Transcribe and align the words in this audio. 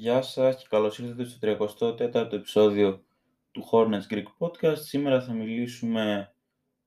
Γεια 0.00 0.22
σας 0.22 0.56
και 0.56 0.66
καλώς 0.68 0.98
ήρθατε 0.98 1.24
στο 1.24 1.88
34ο 1.88 2.32
επεισόδιο 2.32 3.04
του 3.50 3.68
Hornets 3.70 4.02
Greek 4.10 4.24
Podcast. 4.38 4.78
Σήμερα 4.78 5.22
θα 5.22 5.32
μιλήσουμε 5.32 6.34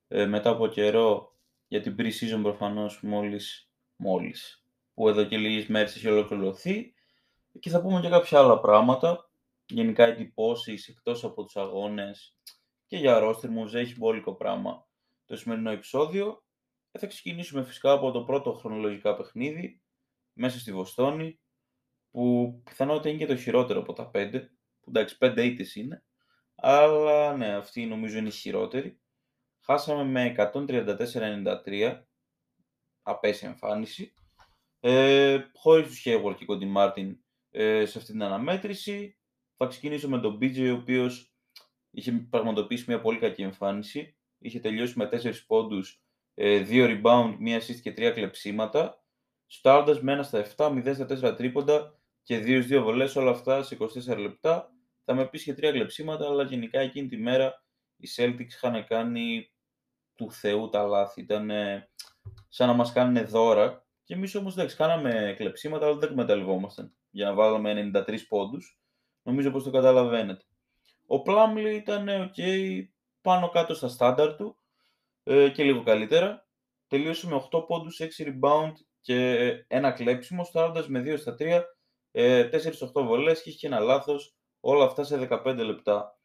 ε, 0.07 0.25
μετά 0.25 0.49
από 0.49 0.67
καιρό 0.67 1.35
για 1.67 1.81
την 1.81 1.95
pre-season 1.97 2.39
προφανώς 2.41 3.01
μόλις, 3.01 3.71
μόλις 3.95 4.65
που 4.93 5.07
εδώ 5.09 5.23
και 5.23 5.37
λίγες 5.37 5.67
μέρες 5.67 5.95
έχει 5.95 6.07
ολοκληρωθεί 6.07 6.93
και 7.59 7.69
θα 7.69 7.81
πούμε 7.81 8.01
και 8.01 8.09
κάποια 8.09 8.39
άλλα 8.39 8.59
πράγματα 8.59 9.29
γενικά 9.65 10.05
εντυπώσεις 10.05 10.87
εκτός 10.87 11.23
από 11.23 11.43
τους 11.43 11.55
αγώνες 11.55 12.35
και 12.87 12.97
για 12.97 13.19
roster 13.23 13.47
moves 13.47 13.73
έχει 13.73 13.95
μπόλικο 13.97 14.35
πράγμα 14.35 14.87
το 15.25 15.35
σημερινό 15.35 15.71
επεισόδιο. 15.71 16.43
Ε, 16.91 16.99
θα 16.99 17.07
ξεκινήσουμε 17.07 17.63
φυσικά 17.63 17.91
από 17.91 18.11
το 18.11 18.23
πρώτο 18.23 18.53
χρονολογικά 18.53 19.15
παιχνίδι 19.15 19.81
μέσα 20.33 20.59
στη 20.59 20.71
Βοστόνη 20.73 21.40
που 22.11 22.61
πιθανότητα 22.63 23.09
είναι 23.09 23.17
και 23.17 23.25
το 23.25 23.35
χειρότερο 23.35 23.79
από 23.79 23.93
τα 23.93 24.11
5, 24.13 24.31
που 24.81 24.89
εντάξει 24.89 25.17
5 25.19 25.37
ήττες 25.37 25.75
είναι, 25.75 26.03
αλλά 26.55 27.37
ναι, 27.37 27.55
αυτή 27.55 27.85
νομίζω 27.85 28.17
είναι 28.17 28.27
η 28.27 28.31
χειρότερη. 28.31 28.99
Χάσαμε 29.59 30.03
με 30.03 30.35
134-93, 30.53 32.01
απέσια 33.01 33.49
εμφάνιση, 33.49 34.13
ε, 34.79 35.39
χωρίς 35.53 35.87
τους 35.87 36.03
Hayward 36.05 36.35
και 36.37 36.45
Κόντι 36.45 36.65
Μάρτιν 36.65 37.17
ε, 37.51 37.85
σε 37.85 37.97
αυτή 37.97 38.11
την 38.11 38.23
αναμέτρηση. 38.23 39.17
Θα 39.57 39.65
ξεκινήσω 39.65 40.09
με 40.09 40.19
τον 40.19 40.37
BJ, 40.41 40.69
ο 40.71 40.79
οποίος 40.79 41.35
είχε 41.91 42.11
πραγματοποιήσει 42.11 42.85
μια 42.87 43.01
πολύ 43.01 43.19
κακή 43.19 43.41
εμφάνιση. 43.41 44.15
Είχε 44.37 44.59
τελειώσει 44.59 44.97
με 44.97 45.09
4 45.11 45.33
πόντους, 45.47 46.03
2 46.33 46.43
ε, 46.43 46.65
rebound, 46.69 47.37
1 47.45 47.57
assist 47.57 47.79
και 47.81 47.91
3 47.91 48.11
κλεψίματα. 48.13 49.03
Στάροντας 49.45 50.01
με 50.01 50.19
1 50.19 50.23
στα 50.23 50.45
7, 50.55 50.69
0 50.69 50.93
στα 50.93 51.31
4 51.31 51.37
τρίποντα 51.37 52.00
και 52.23 52.43
2-2 52.45 52.81
βολές, 52.83 53.15
όλα 53.15 53.31
αυτά 53.31 53.63
σε 53.63 53.77
24 53.79 54.17
λεπτά. 54.17 54.71
Θα 55.05 55.13
με 55.13 55.27
πεις 55.27 55.43
και 55.43 55.53
τρία 55.53 55.71
κλεψίματα, 55.71 56.25
αλλά 56.25 56.43
γενικά 56.43 56.79
εκείνη 56.79 57.07
τη 57.07 57.17
μέρα 57.17 57.63
οι 57.95 58.07
Celtics 58.15 58.53
είχαν 58.53 58.85
κάνει 58.85 59.51
του 60.15 60.31
Θεού 60.31 60.69
τα 60.69 60.83
λάθη. 60.83 61.21
Ήταν 61.21 61.51
σαν 62.49 62.67
να 62.67 62.73
μας 62.73 62.91
κάνουν 62.91 63.27
δώρα. 63.27 63.85
Και 64.03 64.13
εμείς 64.13 64.35
όμως 64.35 64.53
εντάξει, 64.53 64.75
κάναμε 64.75 65.35
κλεψίματα, 65.37 65.85
αλλά 65.85 65.97
δεν 65.97 66.09
εκμεταλλευόμασταν 66.09 66.95
για 67.09 67.25
να 67.25 67.33
βάλουμε 67.33 67.91
93 68.07 68.17
πόντους. 68.27 68.79
Νομίζω 69.21 69.51
πως 69.51 69.63
το 69.63 69.71
καταλαβαίνετε. 69.71 70.43
Ο 71.07 71.15
Plumlee 71.25 71.73
ήταν 71.73 72.07
ok, 72.09 72.41
πάνω 73.21 73.49
κάτω 73.49 73.73
στα 73.73 73.87
στάνταρ 73.87 74.35
του 74.35 74.55
ε, 75.23 75.49
και 75.49 75.63
λίγο 75.63 75.83
καλύτερα. 75.83 76.47
Τελείωσε 76.87 77.27
με 77.27 77.47
8 77.51 77.65
πόντους, 77.67 77.99
6 77.99 78.25
rebound 78.25 78.73
και 79.01 79.49
ένα 79.67 79.91
κλέψιμο, 79.91 80.43
σουτάροντας 80.43 80.87
με 80.87 81.01
2 81.01 81.17
στα 81.17 81.35
3 81.39 81.61
ε, 82.11 82.49
4-8 82.51 83.03
βολές 83.03 83.41
και 83.41 83.49
είχε 83.49 83.57
και 83.57 83.67
ένα 83.67 83.79
λάθος, 83.79 84.35
όλα 84.59 84.85
αυτά 84.85 85.03
σε 85.03 85.27
15 85.29 85.55
λεπτά. 85.65 86.19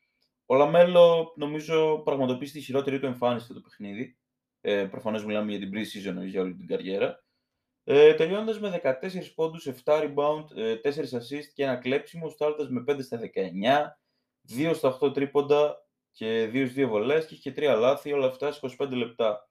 Ο 0.46 0.54
Λαμέλο 0.54 1.32
νομίζω 1.36 2.02
πραγματοποιήσει 2.04 2.52
τη 2.52 2.60
χειρότερη 2.60 2.98
του 2.98 3.06
εμφάνιση 3.06 3.54
το 3.54 3.60
παιχνίδι. 3.60 4.18
Ε, 4.60 4.84
προφανώς 4.84 5.24
μιλάμε 5.24 5.52
για 5.52 5.58
την 5.58 5.70
pre-season, 5.74 6.26
για 6.26 6.40
όλη 6.40 6.54
την 6.54 6.66
καριέρα. 6.66 7.24
Ε, 7.84 8.14
Τελειώνοντας 8.14 8.60
με 8.60 8.80
14 9.02 9.32
πόντους, 9.34 9.66
7 9.66 10.00
rebound, 10.00 10.44
4 10.82 11.12
ε, 11.12 11.18
assist 11.18 11.46
και 11.54 11.62
ένα 11.62 11.76
κλέψιμο, 11.76 12.30
σουτάροντας 12.30 12.69
με 12.68 12.84
5 12.86 13.02
στα 13.02 13.18
19, 13.18 13.98
2 14.48 14.74
στα 14.74 14.98
8 15.00 15.12
τρίποντα 15.12 15.86
και 16.10 16.50
2 16.52 16.66
2 16.76 16.86
βολές 16.88 17.26
και 17.26 17.34
είχε 17.34 17.52
3 17.56 17.76
λάθη, 17.78 18.12
όλα 18.12 18.26
αυτά 18.26 18.52
σε 18.52 18.60
25 18.78 18.90
λεπτά. 18.90 19.48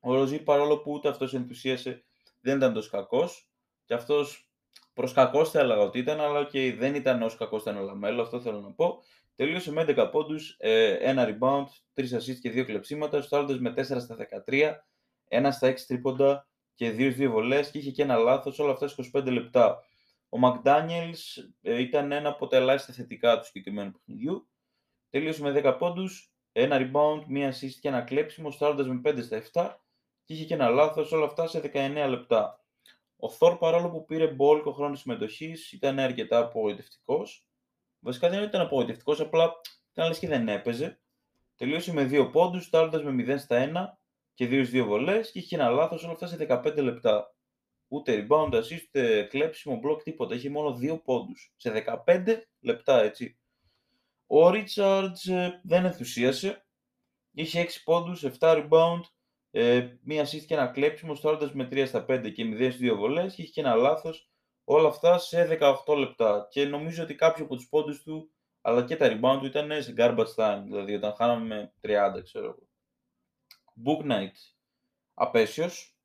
Ο 0.00 0.14
Ροζί 0.14 0.42
παρόλο 0.42 0.78
που 0.78 0.92
ούτε 0.92 1.08
αυτός 1.08 1.34
ενθουσίασε 1.34 2.04
δεν 2.40 2.56
ήταν 2.56 2.72
τόσο 2.72 2.90
κακός 2.90 3.50
και 3.84 3.94
αυτός 3.94 4.51
Προς 4.94 5.12
κακός 5.12 5.50
θα 5.50 5.60
έλεγα 5.60 5.80
ότι 5.80 5.98
ήταν, 5.98 6.20
αλλά 6.20 6.44
και 6.44 6.74
δεν 6.74 6.94
ήταν 6.94 7.22
όσο 7.22 7.36
κακός 7.36 7.62
ήταν 7.62 7.76
ο 7.76 7.80
Λαμέλο, 7.80 8.22
αυτό 8.22 8.40
θέλω 8.40 8.60
να 8.60 8.72
πω. 8.72 9.02
Τελείωσε 9.36 9.72
με 9.72 9.84
11 9.88 10.08
πόντους, 10.10 10.56
ε, 10.58 10.92
ένα 10.92 11.28
rebound, 11.28 11.64
3 11.94 12.16
assists 12.16 12.38
και 12.40 12.50
2 12.50 12.64
κλεψίματα. 12.64 13.18
Σουτάροντας 13.18 13.60
με 13.60 13.72
4 13.72 14.00
στα 14.00 14.16
13, 14.16 14.84
1 15.28 15.52
στα 15.52 15.66
6 15.66 15.86
τρίποντα 15.86 16.46
και 16.74 16.90
2-2 16.90 17.28
βολές 17.28 17.70
και 17.70 17.78
είχε 17.78 17.90
και 17.90 18.02
ένα 18.02 18.16
λάθος, 18.16 18.58
όλα 18.58 18.72
αυτά 18.72 18.88
σε 18.88 19.10
25 19.14 19.30
λεπτά. 19.30 19.84
Ο 20.28 20.38
McDaniels 20.42 21.42
ε, 21.62 21.80
ήταν 21.80 22.12
ένα 22.12 22.28
από 22.28 22.46
τα 22.46 22.56
ελάχιστα 22.56 22.92
θετικά 22.92 23.38
του 23.38 23.44
συγκεκριμένου 23.44 23.90
παιχνιδιού. 23.90 24.48
Τελείωσε 25.10 25.42
με 25.42 25.60
10 25.64 25.76
πόντους, 25.78 26.32
ένα 26.52 26.78
rebound, 26.80 27.24
μία 27.26 27.52
assist 27.52 27.76
και 27.80 27.88
ένα 27.88 28.02
κλέψιμο, 28.02 28.50
στάροντα 28.50 28.84
με 28.84 29.00
5 29.04 29.22
στα 29.22 29.42
7 29.52 29.76
και 30.24 30.34
είχε 30.34 30.44
και 30.44 30.54
ένα 30.54 30.68
λάθος, 30.68 31.12
όλα 31.12 31.24
αυτά 31.24 31.46
σε 31.46 31.60
19 31.60 32.06
λεπτά. 32.08 32.61
Ο 33.24 33.30
Θόρ 33.30 33.58
παρόλο 33.58 33.90
που 33.90 34.04
πήρε 34.04 34.26
μπόλικο 34.26 34.72
χρόνο 34.72 34.94
συμμετοχής 34.94 35.72
ήταν 35.72 35.98
αρκετά 35.98 36.38
απογοητευτικός. 36.38 37.46
Βασικά 37.98 38.28
δεν 38.28 38.42
ήταν 38.42 38.60
απογοητευτικός, 38.60 39.20
απλά 39.20 39.52
ήταν 39.92 40.08
λε 40.08 40.14
και 40.18 40.28
δεν 40.28 40.48
έπαιζε. 40.48 41.00
Τελείωσε 41.56 41.92
με 41.92 42.04
2 42.04 42.30
πόντους, 42.32 42.64
στάλοντα 42.64 43.02
με 43.02 43.34
0 43.34 43.38
στα 43.38 43.56
1 43.56 43.98
και 44.34 44.46
2-2 44.46 44.84
βολές 44.86 45.30
και 45.30 45.38
είχε 45.38 45.56
ένα 45.56 45.68
λάθος 45.68 46.02
όλα 46.02 46.12
αυτά 46.12 46.26
σε 46.26 46.36
15 46.36 46.82
λεπτά. 46.82 47.34
Ούτε 47.88 48.26
rebound, 48.28 48.54
assist, 48.54 48.82
ούτε 48.86 49.22
κλέψιμο, 49.22 49.76
μπλοκ, 49.76 50.02
τίποτα. 50.02 50.34
Είχε 50.34 50.50
μόνο 50.50 50.78
2 50.80 51.02
πόντους. 51.04 51.52
Σε 51.56 51.70
15 51.70 52.48
λεπτά, 52.60 53.02
έτσι. 53.02 53.38
Ο 54.26 54.50
Ρίτσαρτ 54.50 55.16
δεν 55.62 55.84
ενθουσίασε. 55.84 56.66
Είχε 57.32 57.60
6 57.60 57.82
πόντους, 57.84 58.24
7 58.24 58.38
rebound, 58.40 59.00
ε, 59.54 59.88
μία 60.02 60.24
assist 60.24 60.44
και 60.46 60.54
ένα 60.54 60.66
κλέψιμο, 60.66 61.14
στάροντας 61.14 61.52
με 61.52 61.68
3 61.70 61.84
στα 61.86 62.04
5 62.08 62.32
και 62.32 62.44
0 62.44 62.92
2 62.92 62.96
βολές 62.96 63.34
και 63.34 63.42
είχε 63.42 63.50
και 63.50 63.60
ένα 63.60 63.74
λάθος. 63.74 64.30
Όλα 64.64 64.88
αυτά 64.88 65.18
σε 65.18 65.58
18 65.86 65.96
λεπτά. 65.96 66.46
Και 66.50 66.64
νομίζω 66.64 67.02
ότι 67.02 67.14
κάποιοι 67.14 67.44
από 67.44 67.56
τους 67.56 67.68
πόντους 67.68 68.02
του 68.02 68.32
αλλά 68.60 68.84
και 68.84 68.96
τα 68.96 69.08
rebound 69.08 69.38
του 69.40 69.46
ήταν 69.46 69.82
σε 69.82 69.94
garbage 69.96 70.34
time. 70.36 70.60
Δηλαδή 70.64 70.94
όταν 70.94 71.14
χάναμε 71.14 71.44
με 71.54 71.72
30, 71.80 72.22
ξέρω 72.22 72.44
εγώ. 72.44 72.68
Book 73.84 74.10
Night. 74.12 74.34
Απέσιος. 75.14 75.96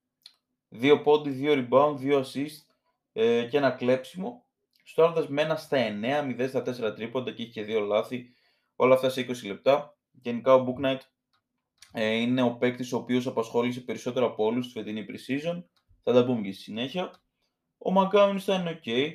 2 0.70 1.02
πόντι, 1.04 1.40
2 1.42 1.68
rebound, 1.70 1.98
2 2.00 2.24
assist 2.24 2.66
ε, 3.12 3.48
και 3.50 3.58
ένα 3.58 3.72
κλέψιμο. 3.72 4.46
Στάροντας 4.84 5.28
με 5.28 5.42
ένα 5.42 5.56
στα 5.56 5.78
9, 5.78 6.22
0 6.40 6.48
στα 6.48 6.90
4 6.90 6.96
τρίποντα 6.96 7.32
και 7.32 7.42
είχε 7.42 7.64
και 7.64 7.78
2 7.78 7.86
λάθη. 7.88 8.34
Όλα 8.76 8.96
αυτά 8.96 9.10
σε 9.10 9.22
20 9.22 9.46
λεπτά. 9.46 9.98
Γενικά 10.12 10.54
ο 10.54 10.66
Book 10.68 10.86
Night 10.86 11.00
ε, 11.00 11.17
είναι 11.94 12.42
ο 12.42 12.58
παίκτης 12.58 12.94
ο 12.94 12.98
οποίος 12.98 13.28
απασχόλησε 13.28 13.82
περισσότερο 13.82 14.26
από 14.26 14.46
όλους 14.46 14.66
στη 14.66 14.74
φετινή 14.74 15.06
pre-season. 15.10 15.64
Θα 16.04 16.14
τα 16.14 16.26
πούμε 16.26 16.42
και 16.42 16.52
στη 16.52 16.62
συνέχεια. 16.62 17.12
Ο 17.78 17.92
Μακάουνι 17.92 18.40
ήταν 18.42 18.68
ok, 18.68 19.12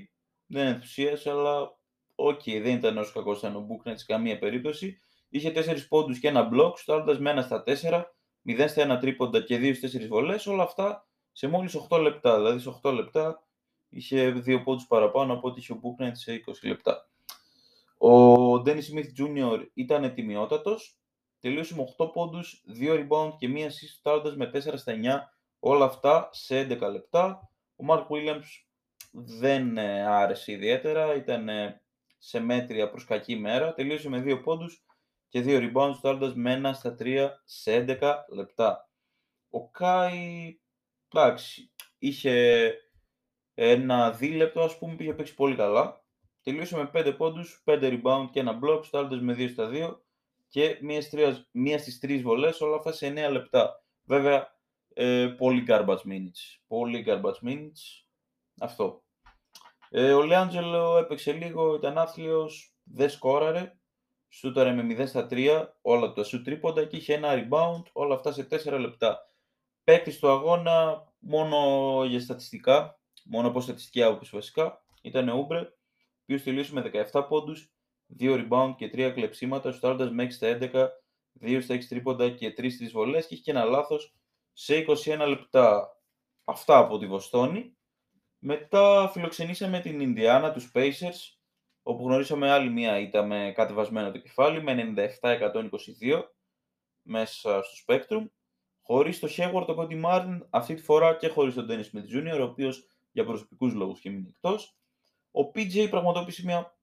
δεν 0.47 0.67
ενθουσίασε, 0.67 1.31
αλλά 1.31 1.79
ok, 2.15 2.61
δεν 2.63 2.77
ήταν 2.77 2.99
όσο 2.99 3.13
κακός 3.13 3.39
ήταν 3.39 3.57
ο 3.57 3.61
Μπούκνετς 3.61 4.01
σε 4.01 4.07
καμία 4.07 4.39
περίπτωση. 4.39 4.99
Είχε 5.29 5.53
4 5.55 5.87
πόντους 5.89 6.19
και 6.19 6.29
ένα 6.29 6.43
μπλοκ, 6.43 6.79
στάροντα 6.79 7.21
με 7.21 7.31
ένα 7.31 7.43
στα 7.43 7.63
4, 7.67 8.03
0 8.43 8.69
στα 8.69 8.97
1 8.97 9.01
τρίποντα 9.01 9.41
και 9.41 9.59
2 9.59 9.75
στις 9.75 9.93
4 9.93 10.09
βολές. 10.09 10.47
Όλα 10.47 10.63
αυτά 10.63 11.09
σε 11.33 11.49
μόλις 11.49 11.75
8 11.91 12.01
λεπτά. 12.01 12.37
Δηλαδή 12.37 12.59
σε 12.59 12.69
8 12.83 12.93
λεπτά 12.93 13.47
είχε 13.89 14.33
2 14.47 14.63
πόντους 14.65 14.87
παραπάνω 14.87 15.33
από 15.33 15.49
ό,τι 15.49 15.61
είχε 15.61 15.73
ο 15.73 15.77
Μπούκνετς 15.77 16.21
σε 16.21 16.43
20 16.47 16.69
λεπτά. 16.69 17.09
Ο 17.99 18.61
Ντένις 18.61 18.87
Σμιθ 18.87 19.11
Jr. 19.19 19.67
ήταν 19.75 20.15
τιμιότατο, 20.15 20.77
τελείωσε 21.43 21.75
με 21.75 21.83
8 21.99 22.13
πόντους, 22.13 22.65
2 22.81 22.95
rebound 22.95 23.33
και 23.39 23.49
μία 23.49 23.69
assist 23.69 23.97
φτάνοντας 23.99 24.37
με 24.37 24.51
4 24.55 24.77
στα 24.77 24.93
9, 24.93 25.19
όλα 25.59 25.85
αυτά 25.85 26.29
σε 26.33 26.61
11 26.61 26.91
λεπτά. 26.91 27.51
Ο 27.77 27.85
Mark 27.89 28.07
Williams 28.07 28.47
δεν 29.13 29.77
ε, 29.77 30.07
άρεσε 30.07 30.53
ιδιαίτερα, 30.53 31.15
ήταν 31.15 31.49
ε, 31.49 31.83
σε 32.19 32.41
μέτρια 32.41 32.91
προς 32.91 33.05
κακή 33.05 33.37
μέρα, 33.37 33.75
τελείωσε 33.75 34.09
με 34.09 34.23
2 34.27 34.41
πόντους 34.43 34.85
και 35.29 35.43
2 35.47 35.71
rebounds 35.73 35.95
φτάνοντας 35.97 36.35
με 36.35 36.61
1 36.65 36.71
στα 36.75 36.97
3 36.99 37.29
σε 37.45 37.85
11 38.01 38.15
λεπτά. 38.35 38.91
Ο 39.51 39.69
Κάι, 39.71 40.61
εντάξει, 41.09 41.71
είχε 41.99 42.75
ένα 43.55 44.11
δίλεπτο, 44.11 44.63
ας 44.63 44.79
πούμε, 44.79 44.95
πήγε 44.95 45.15
παίξει 45.15 45.35
πολύ 45.35 45.57
καλά. 45.57 46.05
Τελείωσε 46.43 46.77
με 46.77 46.91
5 46.95 47.15
πόντους, 47.17 47.63
5 47.65 48.01
rebound 48.03 48.29
και 48.33 48.41
ένα 48.41 48.59
block, 48.63 48.81
φτάνοντας 48.83 49.21
με 49.21 49.35
2 49.35 49.49
στα 49.49 49.69
2 49.69 50.02
και 50.53 50.79
μίας, 50.81 51.05
στις 51.05 51.49
μίας 51.51 51.81
στις 51.81 51.99
τρεις 51.99 52.23
βολές, 52.23 52.61
όλα 52.61 52.77
αυτά 52.77 52.93
σε 52.93 53.07
9 53.07 53.31
λεπτά. 53.31 53.85
Βέβαια, 54.05 54.59
ε, 54.95 55.27
πολύ 55.27 55.65
garbage 55.69 56.03
minutes. 56.07 56.61
Πολύ 56.67 57.05
garbage 57.07 57.49
minutes. 57.49 58.05
Αυτό. 58.61 59.05
Ε, 59.91 60.13
ο 60.13 60.23
Λεάντζελο 60.23 60.97
έπαιξε 60.99 61.33
λίγο, 61.33 61.75
ήταν 61.75 61.99
άθλιος, 61.99 62.77
δεν 62.83 63.11
σκόραρε. 63.11 63.77
Σούταρε 64.29 64.73
με 64.73 64.83
0 64.83 65.07
στα 65.07 65.27
3, 65.31 65.67
όλα 65.83 66.13
τα 66.13 66.25
σου 66.25 66.43
τρίποντα 66.43 66.85
και 66.85 66.97
είχε 66.97 67.15
ένα 67.15 67.29
rebound, 67.35 67.83
όλα 67.93 68.15
αυτά 68.15 68.33
σε 68.33 68.45
4 68.51 68.79
λεπτά. 68.79 69.19
Παίκτης 69.85 70.19
του 70.19 70.31
αγώνα, 70.31 71.07
μόνο 71.19 71.59
για 72.05 72.21
στατιστικά, 72.21 73.01
μόνο 73.25 73.49
από 73.49 73.61
στατιστική 73.61 74.03
άποψη 74.03 74.31
βασικά, 74.35 74.85
ήταν 75.03 75.29
ο 75.29 75.37
Ούμπρε, 75.37 75.61
ο 75.61 76.23
οποίος 76.23 76.43
τελείωσε 76.43 76.73
με 76.73 77.09
17 77.13 77.27
πόντους, 77.29 77.73
2 78.21 78.47
rebound 78.49 78.75
και 78.77 78.91
3 78.93 79.13
κλεψίματα, 79.15 79.73
στάροντας 79.73 80.11
με 80.11 80.23
6 80.23 80.31
στα 80.31 80.47
11, 80.47 80.89
2 81.41 81.61
στα 81.63 81.75
6 81.75 81.89
τρίποντα 81.89 82.31
και 82.31 82.55
3 82.57 82.71
στις 82.71 82.93
βολές 82.93 83.27
και 83.27 83.35
έχει 83.35 83.43
και 83.43 83.51
ένα 83.51 83.65
λάθος 83.65 84.15
σε 84.53 84.85
21 84.89 85.27
λεπτά. 85.29 85.97
Αυτά 86.45 86.79
από 86.79 86.99
τη 86.99 87.07
Βοστόνη. 87.07 87.77
Μετά 88.39 89.11
φιλοξενήσαμε 89.13 89.81
την 89.81 90.01
Ινδιάνα, 90.01 90.53
τους 90.53 90.71
Pacers, 90.75 91.37
όπου 91.83 92.05
γνωρίσαμε 92.05 92.51
άλλη 92.51 92.71
μία 92.71 92.99
ήττα 92.99 93.23
με 93.23 93.53
κατεβασμένο 93.55 94.11
το 94.11 94.19
κεφάλι, 94.19 94.63
με 94.63 94.95
97-122 95.21 96.23
μέσα 97.03 97.63
στο 97.63 97.85
Spectrum, 97.87 98.27
χωρίς 98.81 99.19
το 99.19 99.29
Hayward, 99.37 99.65
το 99.67 99.77
Cody 99.79 100.05
Martin, 100.05 100.39
αυτή 100.51 100.75
τη 100.75 100.83
φορά 100.83 101.17
και 101.17 101.29
χωρίς 101.29 101.55
τον 101.55 101.67
Dennis 101.71 101.85
Smith 101.85 102.35
Jr., 102.35 102.39
ο 102.41 102.43
οποίος 102.43 102.87
για 103.13 103.25
προσωπικούς 103.25 103.75
λόγους 103.75 104.01
και 104.01 104.11
μείνει 104.11 104.29
εκτός. 104.29 104.77
Ο 105.31 105.41
PJ 105.41 105.87
πραγματοποίησε 105.91 106.45
μια 106.45 106.77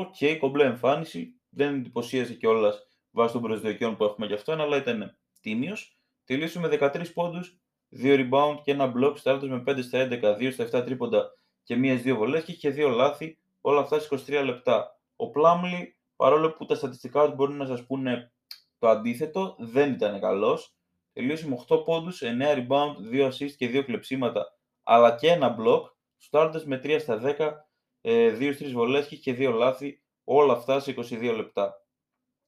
ok, 0.00 0.36
κομπλέ 0.38 0.64
εμφάνιση, 0.64 1.40
δεν 1.48 1.74
εντυπωσίασε 1.74 2.34
κιόλας 2.34 2.86
βάσει 3.10 3.32
των 3.32 3.42
προσδοκιών 3.42 3.96
που 3.96 4.04
έχουμε 4.04 4.26
γι' 4.26 4.34
αυτόν, 4.34 4.60
αλλά 4.60 4.76
ήταν 4.76 5.18
τίμιος. 5.40 5.98
Τελείωσε 6.24 6.58
με 6.58 6.68
13 6.68 7.12
πόντους, 7.14 7.58
2 7.88 8.16
rebound 8.16 8.56
και 8.62 8.70
ένα 8.70 8.92
block, 8.96 9.12
στάρτος 9.16 9.48
με 9.48 9.62
5 9.66 9.82
στα 9.82 9.98
11, 9.98 10.36
2 10.36 10.50
στα 10.50 10.64
7 10.64 10.84
τρίποντα 10.84 11.30
και 11.62 11.76
μίας 11.76 12.02
δύο 12.02 12.16
βολές 12.16 12.44
και 12.44 12.52
είχε 12.52 12.70
δύο 12.70 12.88
λάθη, 12.88 13.38
όλα 13.60 13.80
αυτά 13.80 13.98
σε 13.98 14.08
23 14.10 14.42
λεπτά. 14.44 15.00
Ο 15.16 15.30
Πλάμλι, 15.30 15.96
παρόλο 16.16 16.52
που 16.52 16.64
τα 16.64 16.74
στατιστικά 16.74 17.26
του 17.26 17.34
μπορεί 17.34 17.52
να 17.52 17.66
σας 17.66 17.86
πούνε 17.86 18.32
το 18.78 18.88
αντίθετο, 18.88 19.56
δεν 19.58 19.92
ήταν 19.92 20.20
καλός. 20.20 20.74
Τελείωσε 21.12 21.48
με 21.48 21.54
8 21.68 21.84
πόντους, 21.84 22.22
9 22.22 22.54
rebound, 22.54 22.96
2 23.10 23.26
assist 23.26 23.52
και 23.56 23.68
2 23.68 23.84
κλεψίματα, 23.84 24.46
αλλά 24.82 25.14
και 25.14 25.28
ένα 25.28 25.56
block. 25.58 25.82
Στάρτες 26.16 26.64
με 26.64 26.78
3 26.78 26.98
στα 26.98 27.16
10, 27.16 27.71
2-3 28.02 28.70
βολές 28.72 29.06
και 29.06 29.14
είχε 29.14 29.32
δύο 29.32 29.50
λάθη, 29.50 30.02
όλα 30.24 30.52
αυτά 30.52 30.80
σε 30.80 30.94
22 30.98 31.32
λεπτά. 31.36 31.74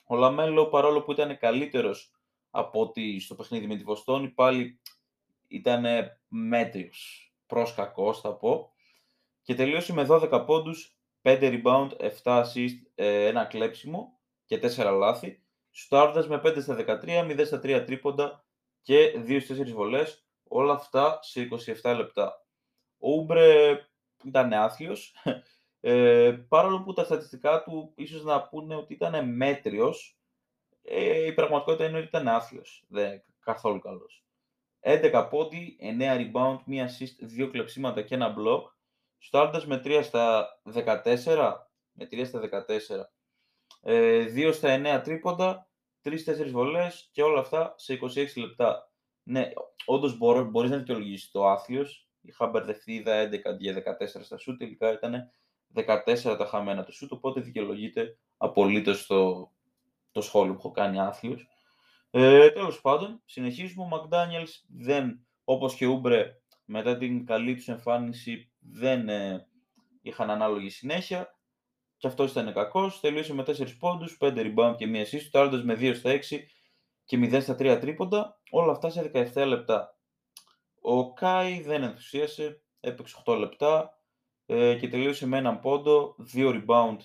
Ο 0.05 0.17
Λαμέλο, 0.17 0.67
παρόλο 0.69 1.03
που 1.03 1.12
ήταν 1.12 1.39
καλύτερος 1.39 2.15
από 2.51 2.81
ότι 2.81 3.21
στο 3.21 3.35
παιχνίδι 3.35 3.67
με 3.67 3.77
τη 3.77 3.83
Βοστόνη, 3.83 4.29
πάλι 4.29 4.81
ήταν 5.47 5.85
μέτριος, 6.29 7.33
προς 7.47 7.75
κακός 7.75 8.21
θα 8.21 8.37
πω, 8.37 8.73
και 9.43 9.55
τελείωσε 9.55 9.93
με 9.93 10.06
12 10.11 10.45
πόντους, 10.47 10.99
5 11.23 11.61
rebound, 11.62 11.89
7 12.23 12.45
assist, 12.45 12.77
ε, 12.95 13.27
ένα 13.27 13.45
κλέψιμο 13.45 14.21
και 14.45 14.59
4 14.59 14.91
λάθη. 14.91 15.43
Σουτάροντας 15.71 16.29
με 16.29 16.39
5 16.39 16.61
στα 16.61 16.75
13, 16.75 17.25
0 17.25 17.45
στα 17.45 17.59
3 17.59 17.85
τρίποντα 17.85 18.45
και 18.83 19.12
2 19.19 19.41
4 19.41 19.73
βολές, 19.73 20.27
όλα 20.49 20.73
αυτά 20.73 21.19
σε 21.23 21.41
27 21.83 21.95
λεπτά. 21.97 22.47
Ο 22.99 23.11
Ούμπρε 23.11 23.79
ήταν 24.26 24.53
άθλιος, 24.53 25.15
ε, 25.81 26.31
παρόλο 26.49 26.82
που 26.82 26.93
τα 26.93 27.05
στατιστικά 27.05 27.62
του 27.62 27.93
ίσως 27.97 28.25
να 28.25 28.49
πούνε 28.49 28.76
ότι 28.76 28.93
ήταν 28.93 29.35
μέτριος, 29.35 30.19
ε, 30.82 31.26
η 31.26 31.32
πραγματικότητα 31.32 31.88
είναι 31.88 31.99
ότι 31.99 32.06
ήταν 32.06 32.29
άθλιος, 32.29 32.85
δεν 32.88 33.23
καθόλου 33.41 33.79
καλός. 33.79 34.25
11 34.81 35.29
πόντι, 35.31 35.76
9 35.81 36.17
rebound, 36.17 36.59
1 36.67 36.85
assist, 36.85 37.26
2 37.26 37.50
κλεψίματα 37.50 38.03
και 38.03 38.15
ένα 38.15 38.35
block, 38.38 38.62
στάροντας 39.19 39.67
με 39.67 39.81
3 39.85 40.03
στα 40.03 40.49
14, 40.62 41.70
με 41.93 42.06
3 42.06 42.25
στα 42.25 42.38
14, 42.41 43.12
ε, 43.81 44.25
2 44.25 44.53
στα 44.53 44.69
9 44.69 45.00
τρίποντα, 45.00 45.69
3-4 46.03 46.50
βολές 46.50 47.09
και 47.12 47.23
όλα 47.23 47.41
αυτά 47.41 47.75
σε 47.77 47.93
26 47.93 48.37
λεπτά. 48.37 48.93
Ναι, 49.23 49.50
όντως 49.85 50.19
μπορείς 50.19 50.70
να 50.70 50.77
δικαιολογήσεις 50.77 51.31
το 51.31 51.47
άθλιος, 51.47 52.09
είχα 52.25 52.47
μπερδευτεί, 52.47 52.94
είδα 52.94 53.29
11 53.29 53.59
για 53.59 53.75
14 53.75 54.23
στα 54.23 54.37
σου, 54.37 54.56
τελικά 54.56 54.93
ήταν 54.93 55.31
14 55.75 56.37
τα 56.38 56.47
χαμένα 56.47 56.85
του 56.85 56.93
σουτ, 56.93 57.12
οπότε 57.12 57.41
δικαιολογείται 57.41 58.19
απολύτως 58.37 59.06
το, 59.06 59.50
το 60.11 60.21
σχόλιο 60.21 60.53
που 60.53 60.59
έχω 60.59 60.71
κάνει 60.71 61.00
άθλιος. 61.00 61.49
Ε, 62.11 62.50
Τέλος 62.50 62.81
πάντων, 62.81 63.23
συνεχίζουμε. 63.25 63.85
Ο 63.85 63.87
Μακδάνιελς 63.87 64.65
δεν, 64.69 65.26
όπως 65.44 65.75
και 65.75 65.87
Ούμπρε, 65.87 66.41
μετά 66.65 66.97
την 66.97 67.26
καλή 67.26 67.55
τους 67.55 67.69
εμφάνιση, 67.69 68.53
δεν 68.59 69.09
ε, 69.09 69.47
είχαν 70.03 70.31
ανάλογη 70.31 70.70
συνέχεια. 70.70 71.38
Και 71.97 72.06
αυτός 72.06 72.31
ήταν 72.31 72.53
κακός. 72.53 73.00
Τελείωσε 73.00 73.35
με 73.35 73.43
4 73.47 73.77
πόντους, 73.79 74.17
5 74.20 74.37
rebound 74.37 74.75
και 74.77 74.87
1 74.87 74.97
assist. 74.97 75.29
Το 75.31 75.62
με 75.65 75.75
2 75.75 75.94
στα 75.94 76.11
6 76.11 76.47
και 77.05 77.19
0 77.19 77.43
στα 77.43 77.55
3 77.55 77.79
τρίποντα. 77.81 78.41
Όλα 78.50 78.73
αυτά 78.73 78.91
σε 78.91 79.11
17 79.35 79.47
λεπτά. 79.47 79.94
Ο 80.87 81.13
Κάι 81.13 81.61
δεν 81.61 81.83
ενθουσίασε, 81.83 82.63
έπαιξε 82.81 83.23
8 83.27 83.39
λεπτά 83.39 83.99
ε, 84.47 84.77
και 84.81 84.89
τελείωσε 84.89 85.27
με 85.27 85.39
έναν 85.39 85.61
πόντο, 85.61 86.17
2 86.35 86.65
rebound 86.67 86.97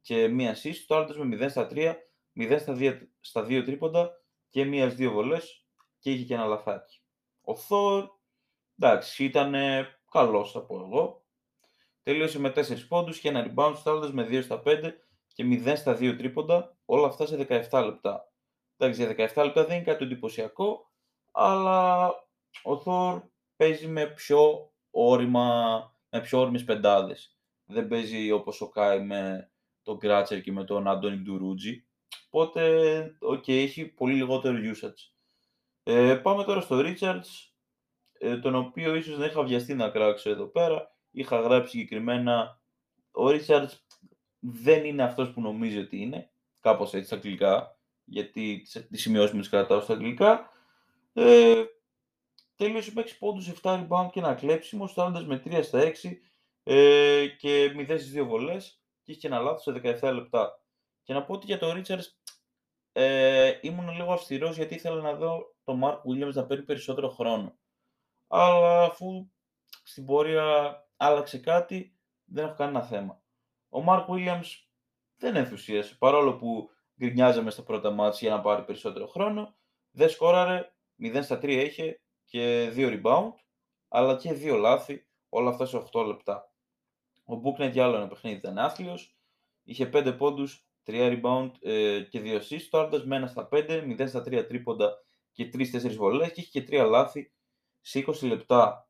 και 0.00 0.28
μία 0.28 0.56
assist. 0.56 0.84
Το 0.86 0.96
άλλο 0.96 1.24
με 1.24 1.46
0 1.46 1.50
στα 1.50 1.68
3, 1.70 1.94
0 2.36 2.56
στα 2.60 2.76
2, 2.78 2.98
στα 3.20 3.44
2 3.44 3.62
τρίποντα 3.64 4.10
και 4.48 4.64
μίας 4.64 4.94
δύο 4.94 5.10
βολές 5.10 5.66
και 5.98 6.10
είχε 6.10 6.24
και 6.24 6.34
ένα 6.34 6.46
λαθάκι. 6.46 7.00
Ο 7.40 7.56
Θόρ, 7.56 8.08
εντάξει, 8.78 9.24
ήταν 9.24 9.54
καλός 10.10 10.52
θα 10.52 10.64
πω 10.64 10.76
εγώ. 10.76 11.24
Τελείωσε 12.02 12.38
με 12.38 12.52
4 12.56 12.86
πόντους 12.88 13.18
και 13.18 13.28
ένα 13.28 13.54
rebound, 13.54 13.74
στο 13.76 14.10
με 14.12 14.26
2 14.30 14.42
στα 14.42 14.62
5 14.64 14.92
και 15.34 15.44
0 15.44 15.76
στα 15.76 15.96
2 15.96 16.14
τρίποντα, 16.16 16.76
όλα 16.84 17.06
αυτά 17.06 17.26
σε 17.26 17.36
17 17.70 17.84
λεπτά. 17.84 18.32
Εντάξει, 18.76 19.04
για 19.04 19.30
17 19.34 19.44
λεπτά 19.44 19.64
δεν 19.64 19.76
είναι 19.76 19.84
κάτι 19.84 20.04
εντυπωσιακό, 20.04 20.90
αλλά 21.30 22.10
ο 22.62 22.78
Θόρ 22.78 23.22
παίζει 23.56 23.86
με 23.86 24.06
πιο 24.06 24.72
ώριμα, 24.90 25.80
με 26.08 26.20
πιο 26.20 26.40
ώριμες 26.40 26.64
πεντάδες. 26.64 27.36
Δεν 27.64 27.88
παίζει 27.88 28.30
όπως 28.30 28.60
ο 28.60 28.68
Κάι 28.68 29.00
με 29.00 29.50
τον 29.82 29.98
Κράτσερ 29.98 30.40
και 30.40 30.52
με 30.52 30.64
τον 30.64 30.88
Αντώνι 30.88 31.16
Ντουρούτζι. 31.16 31.86
Οπότε, 32.30 33.16
ok, 33.20 33.44
okay, 33.46 33.62
έχει 33.62 33.84
πολύ 33.84 34.14
λιγότερο 34.14 34.58
usage. 34.58 35.12
Ε, 35.82 36.14
πάμε 36.14 36.44
τώρα 36.44 36.60
στο 36.60 36.80
Richards, 36.84 37.50
ε, 38.12 38.36
τον 38.36 38.54
οποίο 38.54 38.94
ίσως 38.94 39.16
δεν 39.16 39.28
είχα 39.28 39.42
βιαστεί 39.42 39.74
να 39.74 39.90
κράξω 39.90 40.30
εδώ 40.30 40.46
πέρα. 40.46 40.96
Είχα 41.10 41.40
γράψει 41.40 41.70
συγκεκριμένα, 41.70 42.60
ο 43.10 43.24
Richards 43.26 43.70
δεν 44.38 44.84
είναι 44.84 45.02
αυτός 45.02 45.32
που 45.32 45.40
νομίζει 45.40 45.78
ότι 45.78 46.00
είναι, 46.00 46.30
κάπως 46.60 46.94
έτσι 46.94 47.06
στα 47.06 47.16
αγγλικά, 47.16 47.78
γιατί 48.04 48.62
τις 48.90 49.00
σημειώσεις 49.00 49.34
μου 49.34 49.40
τις 49.40 49.48
κρατάω 49.48 49.80
στα 49.80 49.92
αγγλικά. 49.92 50.50
Ε, 51.12 51.62
Τέλειωσε 52.56 52.92
με 52.94 53.02
6 53.02 53.16
πόντους, 53.18 53.48
7 53.48 53.60
rebound 53.62 54.08
και 54.12 54.18
ένα 54.18 54.34
κλέψιμο, 54.34 54.86
στάνοντας 54.86 55.26
με 55.26 55.42
3 55.44 55.62
στα 55.62 55.80
6 55.80 56.22
ε, 56.62 57.26
και 57.26 57.72
0 57.76 57.84
στις 57.84 58.12
2 58.12 58.24
βολές 58.26 58.82
και 59.02 59.10
είχε 59.10 59.20
και 59.20 59.26
ένα 59.26 59.38
λάθος 59.38 59.62
σε 59.62 59.70
17 60.00 60.12
λεπτά. 60.14 60.60
Και 61.02 61.12
να 61.12 61.24
πω 61.24 61.32
ότι 61.32 61.46
για 61.46 61.58
τον 61.58 61.82
Richards 61.82 62.04
ε, 62.92 63.58
ήμουν 63.60 63.90
λίγο 63.90 64.12
αυστηρός 64.12 64.56
γιατί 64.56 64.74
ήθελα 64.74 65.00
να 65.00 65.14
δω 65.14 65.54
τον 65.64 65.80
Mark 65.84 65.98
Williams 65.98 66.32
να 66.32 66.46
παίρνει 66.46 66.64
περισσότερο 66.64 67.08
χρόνο. 67.08 67.58
Αλλά 68.26 68.82
αφού 68.82 69.30
στην 69.82 70.04
πορεία 70.04 70.76
άλλαξε 70.96 71.38
κάτι, 71.38 71.98
δεν 72.24 72.44
έχω 72.44 72.54
κανένα 72.54 72.82
θέμα. 72.82 73.22
Ο 73.68 73.84
Mark 73.88 74.06
Williams 74.06 74.46
δεν 75.16 75.36
ενθουσίασε, 75.36 75.96
παρόλο 75.98 76.36
που 76.36 76.70
γκρινιάζαμε 76.98 77.50
στα 77.50 77.62
πρώτα 77.62 77.90
μάτια 77.90 78.28
για 78.28 78.36
να 78.36 78.42
πάρει 78.42 78.64
περισσότερο 78.64 79.06
χρόνο. 79.06 79.56
Δεν 79.90 80.08
σκόραρε, 80.08 80.72
0 81.02 81.18
στα 81.22 81.38
3 81.38 81.48
είχε 81.48 82.01
και 82.32 82.72
2 82.76 83.00
rebound, 83.02 83.32
αλλά 83.88 84.16
και 84.16 84.32
2 84.32 84.56
λάθη, 84.58 85.06
όλα 85.28 85.50
αυτά 85.50 85.66
σε 85.66 85.82
8 85.92 86.06
λεπτά. 86.06 86.52
Ο 87.24 87.34
Booknet 87.34 87.70
για 87.72 87.84
άλλο 87.84 87.96
ένα 87.96 88.08
παιχνίδι 88.08 88.36
ήταν 88.36 88.58
άθλιος, 88.58 89.16
είχε 89.62 89.90
5 89.92 90.14
πόντους, 90.18 90.66
3 90.86 91.20
rebound 91.20 91.50
ε, 91.60 92.00
και 92.00 92.20
2 92.24 92.40
assists, 92.40 92.66
το 92.70 92.78
άλλο 92.78 93.02
με 93.04 93.22
1 93.24 93.28
στα 93.28 93.48
5, 93.52 93.96
0 93.98 94.08
στα 94.08 94.20
3 94.20 94.44
τρίποντα 94.48 94.92
και 95.32 95.50
3-4 95.52 95.94
βολές 95.96 96.32
και 96.32 96.40
είχε 96.40 96.60
και 96.60 96.82
3 96.82 96.88
λάθη 96.88 97.32
σε 97.80 98.04
20 98.06 98.26
λεπτά. 98.26 98.88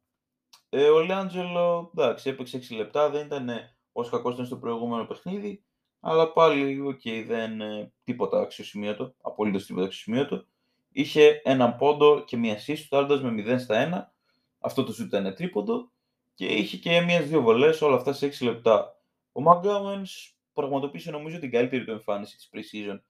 Ε, 0.69 0.89
ο 0.89 1.01
Λιάντζελο, 1.01 1.91
εντάξει, 1.95 2.29
έπαιξε 2.29 2.61
6 2.71 2.77
λεπτά, 2.77 3.11
δεν 3.11 3.27
ήταν 3.27 3.51
όσο 3.93 4.11
κακός 4.11 4.35
ήταν 4.35 4.47
στο 4.47 4.57
προηγούμενο 4.59 5.05
παιχνίδι, 5.05 5.65
αλλά 6.01 6.33
πάλι, 6.33 6.81
ok, 6.81 7.01
okay, 7.05 7.25
δεν 7.27 7.61
ε, 7.61 7.93
τίποτα 8.05 8.41
αξιοσημείωτο, 8.41 9.15
απολύτως 9.23 9.67
τίποτα 9.67 9.87
αξιοσημείωτο. 9.87 10.47
Είχε 10.93 11.41
έναν 11.45 11.77
πόντο 11.77 12.25
και 12.25 12.37
μία 12.37 12.59
assist, 12.59 12.87
σουτάροντας 12.89 13.21
με 13.23 13.55
0 13.55 13.59
στα 13.59 14.11
1. 14.11 14.13
Αυτό 14.59 14.85
το 14.85 14.93
σουτ 14.93 15.03
ήταν 15.03 15.35
τρίποντο. 15.35 15.91
Και 16.35 16.47
είχε 16.47 16.77
και 16.77 17.01
μία-δύο 17.01 17.43
βολές, 17.43 17.83
όλα 17.83 17.97
αυτά 17.97 18.13
σε 18.13 18.27
6 18.27 18.45
λεπτά. 18.45 18.97
Ο 19.33 19.41
Μαγκάουεν 19.41 20.07
πραγματοποίησε 20.53 21.11
νομίζω 21.11 21.39
την 21.39 21.51
καλύτερη 21.51 21.85
του 21.85 21.91
εμφάνιση 21.91 22.37
της 22.37 22.51
pre-season 22.53 23.01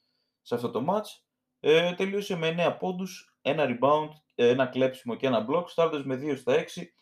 σε 0.42 0.54
αυτό 0.54 0.70
το 0.70 0.84
match. 0.88 1.22
Ε, 1.60 1.94
τελείωσε 1.94 2.36
με 2.36 2.48
9 2.48 2.76
πόντους, 2.78 3.36
ένα 3.42 3.64
rebound, 3.68 4.08
ε, 4.34 4.48
ένα 4.48 4.66
κλέψιμο 4.66 5.14
και 5.14 5.26
ένα 5.26 5.46
block. 5.50 5.64
Σουτάροντας 5.68 6.04
με 6.04 6.16
2 6.16 6.36
στα 6.36 6.54
6, 6.54 6.92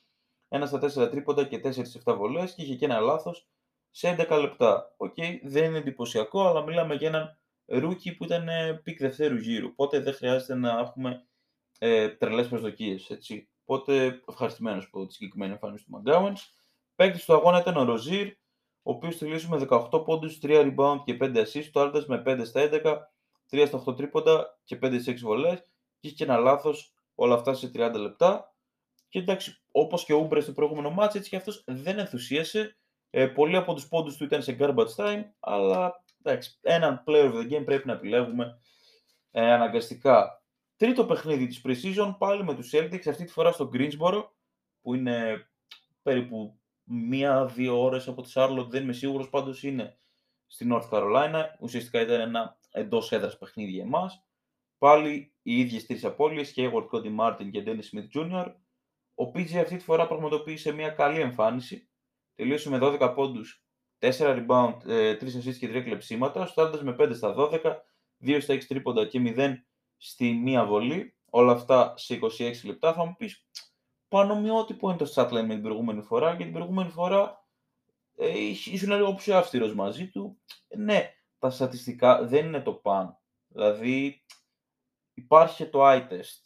ένα 0.49 0.67
στα 0.67 0.79
4 0.79 1.11
τρίποντα 1.11 1.45
και 1.45 1.59
4 1.59 1.87
σε 1.87 1.99
7 2.05 2.15
βολές 2.17 2.55
και 2.55 2.63
είχε 2.63 2.75
και 2.75 2.85
ένα 2.85 3.01
λάθος 3.01 3.49
σε 3.91 4.09
11 4.09 4.41
λεπτά. 4.41 4.95
Ok, 4.97 5.15
okay, 5.17 5.39
δεν 5.43 5.65
είναι 5.65 5.79
εντυπωσιακό, 5.79 6.49
αλλά 6.49 6.63
μιλάμε 6.63 6.95
για 6.95 7.09
έναν 7.09 7.40
rookie 7.71 8.13
που 8.13 8.25
ήταν 8.25 8.49
pick 8.83 8.99
δευτέρου 8.99 9.37
γύρου. 9.37 9.67
Οπότε 9.67 10.01
δεν 10.01 10.15
χρειάζεται 10.15 10.55
να 10.55 10.79
έχουμε 10.79 11.25
ε, 11.79 12.09
τρελές 12.09 12.49
προσδοκίες. 12.49 13.19
Οπότε 13.65 14.21
ευχαριστημένος 14.29 14.85
από 14.85 15.07
τη 15.07 15.13
συγκεκριμένη 15.13 15.53
εμφάνιση 15.53 15.85
του 15.85 15.91
McGowens. 15.91 16.37
Παίκτης 16.95 17.25
του 17.25 17.35
αγώνα 17.35 17.61
ήταν 17.61 17.77
ο 17.77 17.85
Ροζίρ, 17.85 18.29
ο 18.83 18.91
οποίος 18.91 19.19
τελείωσε 19.19 19.49
με 19.49 19.67
18 19.71 20.05
πόντους, 20.05 20.39
3 20.43 20.75
rebound 20.75 21.03
και 21.05 21.17
5 21.21 21.45
assists. 21.45 21.69
Το 21.73 21.81
Άρντα 21.81 22.05
με 22.07 22.23
5 22.27 22.45
στα 22.45 22.61
11, 22.61 22.97
3 23.51 23.67
στα 23.67 23.83
8 23.87 23.97
τρίποντα 23.97 24.59
και 24.65 24.79
5 24.83 25.01
σε 25.01 25.11
6 25.11 25.17
βολές. 25.21 25.59
Και 25.99 26.09
είχε 26.09 26.15
και 26.15 26.25
ένα 26.25 26.37
λάθος 26.37 26.95
όλα 27.15 27.35
αυτά 27.35 27.55
σε 27.55 27.71
30 27.75 27.93
λεπτά. 27.95 28.55
Και 29.09 29.19
εντάξει, 29.19 29.63
όπως 29.71 30.05
και 30.05 30.13
ο 30.13 30.19
Ούμπρες 30.19 30.43
στο 30.43 30.53
προηγούμενο 30.53 30.91
μάτσο, 30.91 31.19
έτσι 31.19 31.31
και 31.31 31.37
αυτός 31.37 31.65
δεν 31.67 31.99
ενθουσίασε. 31.99 32.77
Ε, 33.11 33.27
πολλοί 33.27 33.57
από 33.57 33.75
τους 33.75 33.89
πόντους 33.89 34.17
του 34.17 34.25
ήταν 34.25 34.43
σε 34.43 34.57
garbage 34.61 34.95
time, 34.97 35.23
αλλά 35.41 36.05
εντάξει, 36.23 36.59
έναν 36.61 37.05
player 37.07 37.33
of 37.33 37.35
the 37.35 37.51
game 37.51 37.65
πρέπει 37.65 37.87
να 37.87 37.93
επιλέγουμε 37.93 38.59
ε, 39.31 39.53
αναγκαστικά. 39.53 40.45
Τρίτο 40.77 41.07
παιχνίδι 41.07 41.47
της 41.47 41.63
Precision, 41.65 42.15
πάλι 42.19 42.45
με 42.45 42.55
τους 42.55 42.71
Celtics, 42.75 43.09
αυτή 43.09 43.25
τη 43.25 43.33
φορά 43.33 43.53
στο 43.53 43.71
Greensboro, 43.73 44.25
που 44.81 44.95
είναι 44.95 45.49
περίπου 46.03 46.61
μία-δύο 46.85 47.83
ώρες 47.83 48.09
από 48.09 48.23
τη 48.23 48.31
Charlotte, 48.35 48.67
δεν 48.69 48.83
είμαι 48.83 48.93
σίγουρος, 48.93 49.31
πάντως 49.31 49.63
είναι 49.63 49.99
στη 50.47 50.67
North 50.73 50.89
Carolina. 50.91 51.45
Ουσιαστικά 51.61 52.01
ήταν 52.01 52.21
ένα 52.21 52.59
εντός 52.71 53.13
έδρας 53.13 53.39
παιχνίδι 53.39 53.71
για 53.71 53.85
εμάς. 53.85 54.25
Πάλι 54.79 55.35
οι 55.43 55.59
ίδιες 55.59 55.87
τρεις 55.87 56.05
απώλειες, 56.05 56.53
Hayward, 56.57 56.89
Cody 56.91 57.19
Martin 57.19 57.51
και 57.51 57.63
Dennis 57.67 57.97
Smith 57.97 58.21
Jr. 58.21 58.55
Ο 59.15 59.25
PG 59.35 59.57
αυτή 59.57 59.77
τη 59.77 59.85
φορά 59.85 60.07
πραγματοποίησε 60.07 60.73
μια 60.73 60.91
καλή 60.91 61.21
εμφάνιση. 61.21 61.91
Τελείωσε 62.35 62.71
με 62.71 62.79
12 62.81 63.13
πόντους, 63.15 63.65
4 64.01 64.11
rebound, 64.19 64.75
3 64.83 64.89
ε, 64.89 65.17
assists 65.21 65.57
και 65.59 65.69
3 65.69 65.83
κλεψίματα, 65.83 66.47
στάρτας 66.47 66.83
με 66.83 66.97
5 66.99 67.15
στα 67.15 67.35
12, 67.37 67.77
2 68.25 68.39
στα 68.41 68.55
6 68.55 68.65
τρίποντα 68.69 69.07
και 69.07 69.35
0 69.37 69.55
στη 69.97 70.33
μία 70.33 70.65
βολή. 70.65 71.15
Όλα 71.31 71.53
αυτά 71.53 71.95
σε 71.97 72.19
26 72.23 72.53
λεπτά. 72.65 72.93
Θα 72.93 73.05
μου 73.05 73.15
πεις, 73.17 73.47
πανομοιότυπο 74.09 74.89
είναι 74.89 74.99
το 74.99 75.13
statline 75.15 75.45
με 75.47 75.55
την 75.55 75.63
προηγούμενη 75.63 76.03
φορά 76.03 76.37
και 76.37 76.45
την 76.45 76.53
προηγούμενη 76.53 76.91
φορά 76.91 77.47
ε, 78.17 78.39
ήσουν 78.73 78.93
λίγο 78.93 79.15
πιο 79.15 79.37
αυστηρός 79.37 79.75
μαζί 79.75 80.11
του. 80.11 80.41
Ναι, 80.77 81.15
τα 81.39 81.51
στατιστικά 81.51 82.25
δεν 82.25 82.47
είναι 82.47 82.61
το 82.61 82.73
παν. 82.73 83.19
Δηλαδή, 83.49 84.25
υπάρχει 85.15 85.57
και 85.57 85.71
το 85.71 85.91
eye 85.91 86.09
test, 86.09 86.41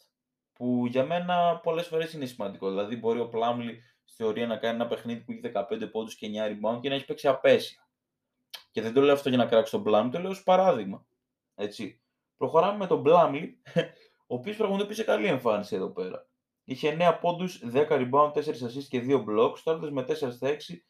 που 0.53 0.85
για 0.87 1.05
μένα 1.05 1.59
πολλές 1.63 1.87
φορές 1.87 2.13
είναι 2.13 2.25
σημαντικό. 2.25 2.69
Δηλαδή, 2.69 2.95
μπορεί 2.95 3.19
ο 3.19 3.27
Πλάμλι 3.27 3.81
στη 4.05 4.23
θεωρία 4.23 4.47
να 4.47 4.57
κάνει 4.57 4.75
ένα 4.75 4.87
παιχνίδι 4.87 5.19
που 5.19 5.31
έχει 5.31 5.41
15 5.85 5.91
πόντους 5.91 6.15
και 6.15 6.27
9 6.33 6.47
rebound 6.49 6.79
και 6.81 6.89
να 6.89 6.95
έχει 6.95 7.05
παίξει 7.05 7.27
απέσια. 7.27 7.89
Και 8.71 8.81
δεν 8.81 8.93
το 8.93 9.01
λέω 9.01 9.13
αυτό 9.13 9.29
για 9.29 9.37
να 9.37 9.45
κράξει 9.45 9.71
τον 9.71 9.83
Πλάμλι, 9.83 10.11
το 10.11 10.19
λέω 10.19 10.29
ως 10.29 10.43
παράδειγμα. 10.43 11.05
Έτσι. 11.55 12.01
Προχωράμε 12.37 12.77
με 12.77 12.87
τον 12.87 13.03
Πλάμλι, 13.03 13.61
ο 14.27 14.35
οποίος 14.35 14.55
πραγματοποιήσε 14.55 15.03
καλή 15.03 15.27
εμφάνιση 15.27 15.75
εδώ 15.75 15.89
πέρα. 15.89 16.27
Είχε 16.63 16.97
9 16.99 17.17
πόντους, 17.21 17.61
10 17.65 17.87
rebound, 17.89 18.31
4 18.33 18.39
assists 18.39 18.87
και 18.89 18.99
2 18.99 19.25
blocks, 19.27 19.59
τώρα 19.63 19.91
με 19.91 20.03
4 20.03 20.31
στα 20.31 20.47
6 20.47 20.85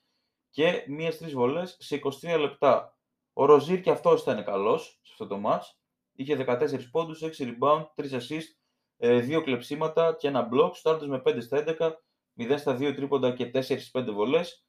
και 0.50 0.86
μίας 0.88 1.18
τρεις 1.18 1.34
βολές 1.34 1.78
σε 1.80 1.96
23 1.96 2.38
λεπτά. 2.40 2.98
Ο 3.34 3.46
Ροζίρ 3.46 3.82
και 3.82 3.92
αυτός 3.92 4.22
ήταν 4.22 4.44
καλός 4.44 5.00
σε 5.02 5.12
αυτό 5.12 5.28
το 5.28 5.42
match. 5.46 5.64
Είχε 6.14 6.36
14 6.36 6.90
πόντους, 6.92 7.22
6 7.22 7.46
rebound, 7.46 7.86
3 7.96 8.12
assist, 8.12 8.48
2 8.98 9.40
ε, 9.40 9.42
κλεψίματα 9.44 10.16
και 10.16 10.28
ένα 10.28 10.50
block. 10.52 10.72
Στάρτος 10.74 11.08
με 11.08 11.22
5 11.26 11.42
στα 11.42 11.58
11, 11.58 11.92
0 12.40 12.56
στα 12.58 12.78
2 12.78 12.96
τρίποντα 12.96 13.32
και 13.34 13.52
4-5 13.92 14.10
βολές. 14.14 14.66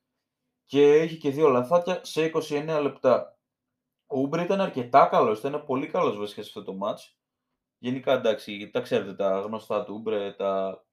Και 0.65 1.03
είχε 1.03 1.17
και 1.17 1.35
2 1.37 1.51
λαθάτια 1.51 2.05
σε 2.05 2.31
29 2.35 2.79
λεπτά. 2.83 3.39
Ο 4.07 4.19
Ούμπρε 4.19 4.43
ήταν 4.43 4.61
αρκετά 4.61 5.07
καλός, 5.07 5.39
ήταν 5.39 5.65
πολύ 5.65 5.87
καλός 5.87 6.17
βασικά 6.17 6.43
σε 6.43 6.49
αυτό 6.49 6.73
το 6.73 6.79
match. 6.83 7.15
Γενικά 7.79 8.13
εντάξει, 8.13 8.71
τα 8.71 8.81
ξέρετε 8.81 9.15
τα 9.15 9.41
γνωστά 9.41 9.85
του 9.85 9.95
Ούμπρε, 9.95 10.33
τα... 10.33 10.85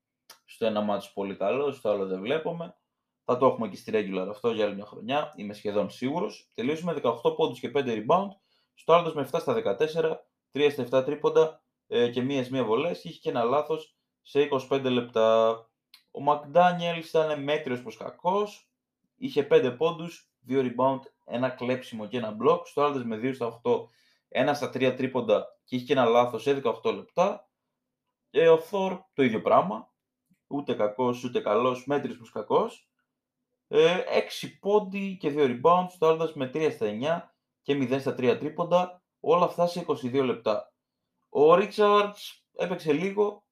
στο 0.45 0.65
ένα 0.65 0.85
match 0.89 1.11
πολύ 1.13 1.35
καλός, 1.35 1.77
στο 1.77 1.89
άλλο 1.89 2.05
δεν 2.05 2.19
βλέπουμε. 2.19 2.77
Θα 3.25 3.37
το 3.37 3.45
έχουμε 3.45 3.67
και 3.67 3.75
στη 3.75 3.91
regular 3.95 4.27
αυτό 4.29 4.51
για 4.51 4.65
άλλη 4.65 4.75
μια 4.75 4.85
χρονιά, 4.85 5.33
είμαι 5.35 5.53
σχεδόν 5.53 5.89
σίγουρος. 5.89 6.49
Τελείωσαμε 6.53 6.93
με 6.93 6.99
18 7.03 7.35
πόντους 7.35 7.59
και 7.59 7.71
5 7.75 7.77
rebound. 7.77 8.29
Στο 8.73 8.93
άλλο 8.93 9.13
με 9.15 9.29
7 9.31 9.39
στα 9.39 9.77
14, 9.77 10.15
3 10.51 10.69
στα 10.71 10.99
7 10.99 11.05
τρίποντα 11.05 11.63
ε, 11.87 12.09
και 12.09 12.21
μία 12.21 12.47
μία 12.51 12.63
βολές. 12.63 13.03
Είχε 13.03 13.19
και 13.19 13.29
ένα 13.29 13.43
λάθος 13.43 13.97
σε 14.21 14.47
25 14.69 14.81
λεπτά. 14.83 15.57
Ο 16.15 16.21
Μακδάνιελ 16.21 16.97
ήταν 16.97 17.43
μέτριος 17.43 17.81
προς 17.81 17.97
κακός. 17.97 18.67
Είχε 19.15 19.47
5 19.51 19.75
πόντους, 19.77 20.29
2 20.47 20.61
rebound, 20.61 20.99
ένα 21.25 21.49
κλέψιμο 21.49 22.07
και 22.07 22.17
ένα 22.17 22.37
block. 22.41 22.61
Στο 22.65 22.83
άλλο 22.83 23.05
με 23.05 23.17
2 23.17 23.33
στα 23.33 23.45
8, 23.45 23.89
1 24.29 24.53
στα 24.53 24.69
3 24.69 24.93
τρίποντα 24.95 25.45
και 25.63 25.75
είχε 25.75 25.85
και 25.85 25.93
ένα 25.93 26.05
λάθος 26.05 26.41
σε 26.41 26.61
18 26.63 26.93
λεπτά. 26.95 27.49
Και 28.29 28.49
ο 28.49 28.59
Θόρ 28.59 29.01
το 29.13 29.23
ίδιο 29.23 29.41
πράγμα. 29.41 29.91
Ούτε 30.47 30.73
κακός 30.73 31.23
ούτε 31.23 31.39
καλός, 31.39 31.85
μέτριος 31.85 32.17
προς 32.17 32.31
κακός. 32.31 32.87
6 33.67 34.47
ε, 34.47 34.57
πόντι 34.59 35.17
και 35.19 35.33
2 35.35 35.61
rebounds, 35.61 35.91
το 35.97 36.31
με 36.35 36.51
3 36.53 36.71
στα 36.71 36.85
9 36.85 37.31
και 37.61 37.73
0 37.75 37.99
στα 37.99 38.11
3 38.11 38.37
τρίποντα, 38.39 39.01
όλα 39.19 39.45
αυτά 39.45 39.67
σε 39.67 39.85
22 39.87 40.23
λεπτά. 40.23 40.73
Ο 41.29 41.55
Ρίτσαρτς 41.55 42.45
έπαιξε 42.55 42.93
λίγο, 42.93 43.42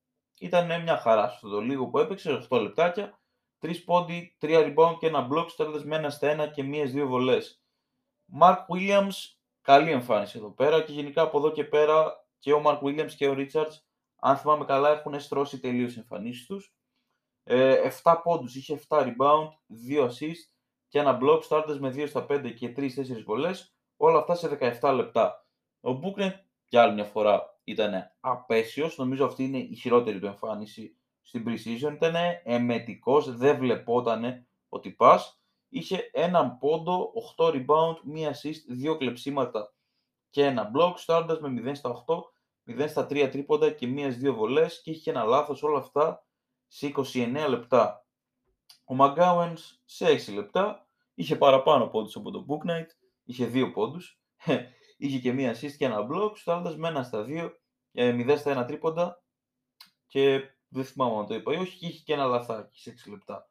ήταν 0.42 0.82
μια 0.82 0.98
χαρά 0.98 1.30
στο 1.30 1.50
το 1.50 1.60
λίγο 1.60 1.88
που 1.88 2.00
έπαιξε, 2.00 2.48
8 2.50 2.62
λεπτάκια, 2.62 3.20
3 3.62 3.84
πόντι, 3.86 4.38
3 4.42 4.74
rebound 4.74 4.98
και 5.00 5.08
ένα 5.08 5.28
block, 5.32 5.48
το 5.56 5.82
με 5.86 6.02
1 6.06 6.10
στα 6.10 6.48
1 6.48 6.52
και 6.52 6.64
1-2 6.64 7.06
βολές. 7.08 7.64
Mark 8.42 8.66
Williams, 8.68 9.14
καλή 9.62 9.92
εμφάνιση 9.92 10.38
εδώ 10.38 10.52
πέρα 10.52 10.82
και 10.82 10.92
γενικά 10.92 11.22
από 11.22 11.38
εδώ 11.38 11.52
και 11.52 11.64
πέρα 11.64 12.26
και 12.40 12.54
ο 12.54 12.62
Mark 12.66 12.80
Williams 12.80 13.12
και 13.12 13.28
ο 13.28 13.36
Richards, 13.38 13.74
αν 14.16 14.38
θυμάμαι 14.38 14.66
καλά, 14.66 14.90
έχουν 14.90 15.20
στρώσει 15.20 15.60
τελείως 15.60 15.98
εμφανίσεις 15.98 16.46
τους. 16.46 16.74
7 17.44 17.54
ε, 17.54 17.90
πόντους, 18.24 18.56
είχε 18.56 18.82
7 18.88 18.98
rebound, 18.98 19.48
2 19.90 20.04
assist 20.04 20.44
και 20.88 21.00
ένα 21.00 21.20
block, 21.22 21.42
starters 21.50 21.78
με 21.80 21.90
2 21.90 22.08
στα 22.08 22.26
5 22.30 22.54
και 22.56 22.74
3-4 22.78 23.24
βολές, 23.26 23.76
όλα 23.98 24.20
αυτά 24.20 24.36
σε 24.36 24.78
17 24.82 24.94
λεπτά. 24.96 25.46
Ο 25.82 25.94
Μπούκνετ 25.94 26.36
για 26.68 26.82
άλλη 26.82 26.94
μια 26.94 27.06
φορά 27.06 27.51
ήταν 27.64 28.12
απέσιος, 28.20 28.98
νομίζω 28.98 29.26
αυτή 29.26 29.44
είναι 29.44 29.58
η 29.58 29.76
χειρότερη 29.76 30.20
του 30.20 30.26
εμφάνιση 30.26 30.96
στην 31.22 31.44
pre-season, 31.48 31.94
ήταν 31.94 32.16
εμετικός, 32.44 33.38
δεν 33.38 33.58
βλεπότανε 33.58 34.48
ότι 34.70 34.90
πας, 34.90 35.42
είχε 35.70 36.10
έναν 36.14 36.58
πόντο, 36.58 37.12
8 37.38 37.48
rebound, 37.48 37.96
1 38.16 38.30
assist, 38.30 38.92
2 38.92 38.98
κλεψίματα 38.98 39.74
και 40.30 40.46
ένα 40.46 40.72
block, 40.76 40.94
starters 41.06 41.38
με 41.40 41.72
0 41.72 41.76
στα 41.76 41.90
8, 42.08 42.34
0 42.64 42.88
στα 42.88 43.06
3 43.06 43.30
τρίποντα 43.32 43.72
και 43.72 43.88
1-2 43.88 44.34
βολές. 44.34 44.82
Και 44.82 44.92
είχε 44.92 45.10
ένα 45.10 45.24
λάθος 45.24 45.64
όλα 45.64 45.78
αυτά 45.78 46.26
σε 46.68 46.88
29 47.14 47.46
λεπτά. 47.50 48.06
Ο 48.86 48.96
Μαγκάουενς 48.96 49.82
σε 49.86 50.06
6 50.06 50.34
λεπτά 50.34 50.88
είχε 51.14 51.36
παραπάνω 51.36 51.88
πόντους 51.88 52.16
από 52.16 52.32
τον 52.32 52.46
Bouknight, 52.50 52.88
είχε 53.24 53.46
2 53.54 53.72
πόντους, 53.74 54.20
είχε 55.02 55.20
και 55.20 55.34
μία 55.34 55.56
assist 55.56 55.72
και 55.78 55.86
ένα 55.86 56.08
block, 56.12 56.32
σουτάροντας 56.36 56.78
με 56.78 56.88
ένα 56.88 57.04
στα 57.04 57.26
2, 57.28 57.50
0 57.94 58.28
ε, 58.28 58.36
στα 58.36 58.64
1 58.64 58.68
τρίποντα 58.68 59.24
και 60.08 60.42
δεν 60.68 60.86
θυμάμαι 60.86 61.18
αν 61.18 61.28
το 61.28 61.34
είπα 61.34 61.54
ή 61.54 61.58
όχι, 61.58 61.78
και 61.78 61.88
είχε 61.88 62.04
και 62.04 62.14
ένα 62.14 62.26
λαθάκι 62.26 62.80
σε 62.80 62.94
6 63.06 63.12
λεπτά. 63.12 63.50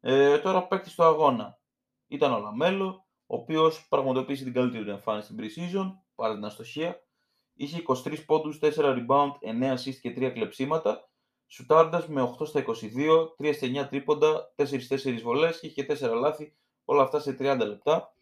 Ε, 0.00 0.38
τώρα 0.38 0.66
παίκτης 0.66 0.90
του 0.90 1.04
αγώνα 1.04 1.60
ήταν 2.06 2.32
ο 2.32 2.38
Λαμέλο, 2.38 3.06
ο 3.26 3.36
οποίος 3.36 3.86
πραγματοποίησε 3.88 4.44
την 4.44 4.52
καλύτερη 4.52 4.84
του 4.84 4.90
εμφάνιση 4.90 5.26
στην 5.26 5.38
pre-season, 5.40 5.90
παρά 6.14 6.34
την 6.34 6.44
αστοχία. 6.44 7.06
Είχε 7.54 7.82
23 7.86 8.24
πόντους, 8.26 8.58
4 8.62 8.68
rebound, 8.76 9.32
9 9.40 9.72
assist 9.72 9.96
και 10.00 10.14
3 10.16 10.30
κλεψίματα 10.32 11.10
σουτάροντας 11.52 12.04
με 12.08 12.32
8 12.38 12.46
στα 12.46 12.64
22, 12.66 13.34
3 13.38 13.52
στα 13.54 13.66
9 13.84 13.88
τρίποντα, 13.88 14.52
4-4 14.56 15.20
βολές 15.22 15.60
και 15.60 15.66
είχε 15.66 15.86
4 15.88 16.14
λάθη, 16.20 16.56
όλα 16.84 17.02
αυτά 17.02 17.20
σε 17.20 17.36
30 17.38 17.66
λεπτά. 17.66 18.14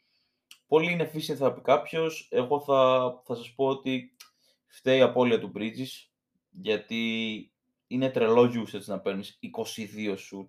Πολύ 0.71 0.93
είναι 0.93 1.11
efficient 1.12 1.37
θα 1.37 1.53
πει 1.53 1.61
κάποιος. 1.61 2.29
Εγώ 2.31 2.61
θα, 2.61 3.12
θα 3.25 3.35
σας 3.35 3.55
πω 3.55 3.67
ότι 3.67 4.17
φταίει 4.67 4.99
η 4.99 5.03
απώλεια 5.03 5.41
του 5.41 5.53
Bridges, 5.55 6.09
γιατί 6.50 7.03
είναι 7.87 8.11
τρελό 8.11 8.43
usage 8.43 8.85
να 8.85 9.00
παίρνεις 9.00 9.39
22 9.77 10.11
shoot. 10.11 10.49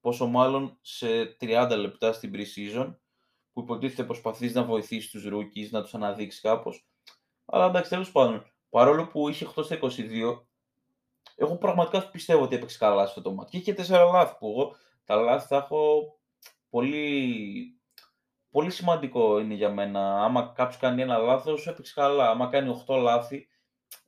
Πόσο 0.00 0.26
μάλλον 0.26 0.78
σε 0.80 1.36
30 1.40 1.74
λεπτά 1.78 2.12
στην 2.12 2.32
pre-season, 2.34 2.96
που 3.52 3.60
υποτίθεται 3.60 4.04
προσπαθείς 4.04 4.54
να 4.54 4.64
βοηθήσεις 4.64 5.10
τους 5.10 5.26
rookies, 5.32 5.68
να 5.70 5.82
τους 5.82 5.94
αναδείξεις 5.94 6.40
κάπως. 6.40 6.86
Αλλά 7.44 7.66
εντάξει, 7.66 7.90
τέλος 7.90 8.12
πάντων, 8.12 8.52
παρόλο 8.70 9.06
που 9.06 9.28
είχε 9.28 9.46
8 9.56 9.64
στα 9.64 9.78
22, 9.82 10.46
εγώ 11.36 11.56
πραγματικά 11.56 12.10
πιστεύω 12.10 12.42
ότι 12.42 12.54
έπαιξε 12.54 12.78
καλά 12.78 13.02
σε 13.02 13.08
αυτό 13.08 13.22
το 13.22 13.32
μάτι. 13.32 13.50
Και 13.50 13.56
είχε 13.56 13.72
τέσσερα 13.72 14.04
λάθη 14.04 14.36
που 14.38 14.48
εγώ 14.48 14.76
τα 15.04 15.16
λάθη 15.16 15.46
θα 15.46 15.56
έχω 15.56 16.12
πολύ, 16.70 17.77
πολύ 18.58 18.70
σημαντικό 18.70 19.38
είναι 19.38 19.54
για 19.54 19.70
μένα. 19.70 20.22
Άμα 20.24 20.52
κάποιος 20.54 20.76
κάνει 20.76 21.02
ένα 21.02 21.16
λάθος, 21.16 21.66
έπαιξε 21.66 21.92
καλά. 21.94 22.30
Άμα 22.30 22.46
κάνει 22.46 22.82
8 22.86 22.96
λάθη, 22.96 23.48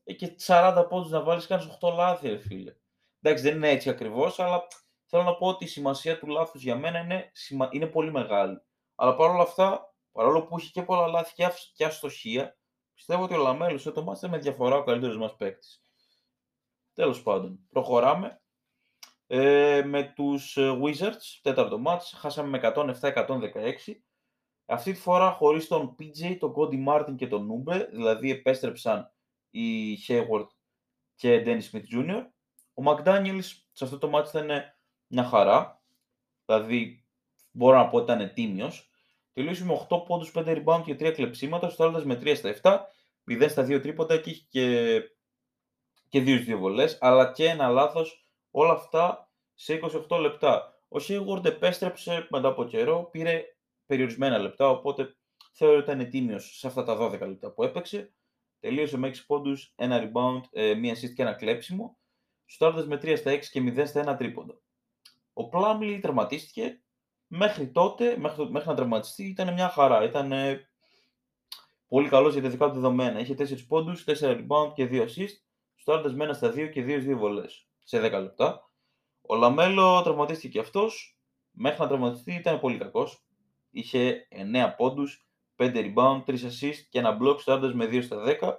ε, 0.05 0.13
και 0.13 0.35
40 0.39 0.87
πόντους 0.89 1.11
να 1.11 1.23
βάλεις, 1.23 1.47
κάνεις 1.47 1.67
8 1.67 1.91
λάθη, 1.91 2.29
ρε 2.29 2.39
φίλε. 2.39 2.75
Εντάξει, 3.21 3.45
δεν 3.45 3.57
είναι 3.57 3.69
έτσι 3.69 3.89
ακριβώς, 3.89 4.39
αλλά 4.39 4.67
θέλω 5.07 5.23
να 5.23 5.37
πω 5.37 5.47
ότι 5.47 5.65
η 5.65 5.69
σημασία 5.69 6.19
του 6.19 6.27
λάθους 6.27 6.63
για 6.63 6.77
μένα 6.77 6.99
είναι, 6.99 7.33
είναι 7.71 7.87
πολύ 7.87 8.11
μεγάλη. 8.11 8.63
Αλλά 8.95 9.15
παρόλα 9.17 9.43
αυτά, 9.43 9.95
παρόλο 10.13 10.43
που 10.43 10.59
είχε 10.59 10.71
και 10.71 10.83
πολλά 10.83 11.07
λάθη 11.07 11.35
και, 11.75 11.85
αστοχία, 11.85 12.59
πιστεύω 12.95 13.23
ότι 13.23 13.35
ο 13.35 13.43
Λαμέλος 13.43 13.83
σε 13.83 13.91
το 13.91 14.03
μάτι 14.03 14.29
με 14.29 14.39
διαφορά 14.39 14.77
ο 14.77 14.85
καλύτερος 14.85 15.17
μας 15.17 15.37
παίκτης. 15.37 15.85
Τέλος 16.95 17.23
πάντων, 17.23 17.59
προχωράμε. 17.71 18.41
Ε, 19.27 19.83
με 19.85 20.13
τους 20.15 20.57
ε, 20.57 20.79
Wizards, 20.83 21.39
τέταρτο 21.43 21.79
μάτς, 21.79 22.13
χάσαμε 22.13 22.49
με 22.49 22.73
107-116. 23.01 24.01
Αυτή 24.71 24.93
τη 24.93 25.01
φορά 25.01 25.31
χωρίς 25.31 25.69
τον 25.69 25.97
PJ, 25.99 26.37
τον 26.39 26.55
Cody 26.57 26.89
Martin 26.89 27.15
και 27.17 27.27
τον 27.27 27.47
Νούμπε, 27.47 27.89
δηλαδή 27.93 28.31
επέστρεψαν 28.31 29.13
οι 29.51 29.95
Hayward 30.09 30.47
και 31.15 31.43
Dennis 31.47 31.71
Smith 31.71 31.95
Jr. 31.95 32.27
Ο 32.75 32.83
McDaniels 32.87 33.45
σε 33.73 33.85
αυτό 33.85 33.99
το 33.99 34.09
μάτς 34.09 34.31
ήταν 34.31 34.51
μια 35.07 35.25
χαρά, 35.25 35.83
δηλαδή 36.47 37.05
μπορώ 37.51 37.77
να 37.77 37.89
πω 37.89 37.97
ότι 37.97 38.13
ήταν 38.13 38.33
τίμιος. 38.35 38.91
Τελείωσε 39.33 39.65
με 39.65 39.87
8 39.89 40.05
πόντους, 40.07 40.33
5 40.35 40.63
rebound 40.65 40.83
και 40.85 40.95
3 40.95 41.13
κλεψίματα, 41.13 41.69
στέλνοντα 41.69 42.07
με 42.07 42.15
3 42.15 42.37
στα 42.37 42.49
7, 42.49 42.79
0 43.25 43.49
στα 43.49 43.65
2 43.65 43.81
τρίποτα 43.81 44.17
και 44.17 44.31
είχε 44.31 44.45
και, 44.49 45.01
και 46.09 46.21
2 46.21 46.55
βολές, 46.59 46.99
αλλά 47.01 47.33
και 47.33 47.49
ένα 47.49 47.69
λάθος. 47.69 48.25
Όλα 48.51 48.73
αυτά 48.73 49.31
σε 49.55 49.81
28 50.09 50.19
λεπτά. 50.21 50.75
Ο 50.89 50.99
Σίγουρντ 50.99 51.47
επέστρεψε 51.47 52.27
μετά 52.31 52.49
από 52.49 52.65
καιρό, 52.65 53.09
πήρε 53.11 53.45
περιορισμένα 53.91 54.39
λεπτά, 54.39 54.69
οπότε 54.69 55.17
θεωρώ 55.53 55.79
ότι 55.79 55.91
ήταν 55.91 56.11
τίμιος 56.11 56.57
σε 56.59 56.67
αυτά 56.67 56.83
τα 56.83 56.99
12 56.99 57.11
λεπτά 57.11 57.51
που 57.51 57.63
έπαιξε. 57.63 58.13
Τελείωσε 58.61 58.97
με 58.97 59.09
6 59.09 59.15
πόντους, 59.27 59.73
ένα 59.77 60.03
rebound, 60.03 60.41
ε, 60.51 60.75
μία 60.75 60.95
assist 60.95 61.13
και 61.15 61.23
ένα 61.23 61.33
κλέψιμο. 61.33 61.99
Στάροντα 62.47 62.87
με 62.87 62.97
3 62.97 63.17
στα 63.17 63.31
6 63.31 63.51
και 63.51 63.61
0 63.61 63.87
στα 63.87 64.01
1 64.01 64.17
τρίποντα. 64.17 64.55
Ο 65.33 65.49
Πλάμλι 65.49 65.99
τερματίστηκε. 65.99 66.83
Μέχρι 67.27 67.69
τότε, 67.69 68.17
μέχρι, 68.19 68.51
μέχρι 68.51 68.69
να 68.69 68.75
τραυματιστεί, 68.75 69.25
ήταν 69.25 69.53
μια 69.53 69.69
χαρά. 69.69 70.05
Ήταν 70.05 70.33
ε, 70.33 70.69
πολύ 71.89 72.09
καλός 72.09 72.33
για 72.33 72.43
τα 72.43 72.49
δικά 72.49 72.67
του 72.67 72.75
δεδομένα. 72.75 73.21
Είχε 73.21 73.35
4 73.39 73.67
πόντους, 73.69 74.05
4 74.07 74.13
rebound 74.21 74.73
και 74.75 74.89
2 74.91 75.03
assist. 75.03 75.35
Σουτάροντας 75.77 76.13
με 76.13 76.29
1 76.31 76.35
στα 76.35 76.51
2 76.51 76.71
και 76.73 76.85
2 76.85 77.13
2 77.13 77.15
βολές 77.17 77.69
σε 77.85 77.99
10 77.99 78.03
λεπτά. 78.03 78.71
Ο 79.21 79.35
Λαμέλο 79.35 80.03
τραυματίστηκε 80.03 80.49
και 80.49 80.59
αυτός. 80.59 81.19
Μέχρι 81.51 81.81
να 81.81 81.89
τραυματιστεί 81.89 82.35
ήταν 82.35 82.61
πολύ 82.61 82.79
κακός. 82.79 83.25
Είχε 83.71 84.29
9 84.31 84.75
πόντους, 84.77 85.27
5 85.57 85.93
rebound, 85.95 86.25
3 86.25 86.45
assist 86.45 86.77
και 86.89 86.99
ένα 86.99 87.19
block 87.23 87.41
σουτάροντας 87.41 87.75
με 87.75 87.87
2 87.87 88.03
στα 88.03 88.25
10. 88.25 88.55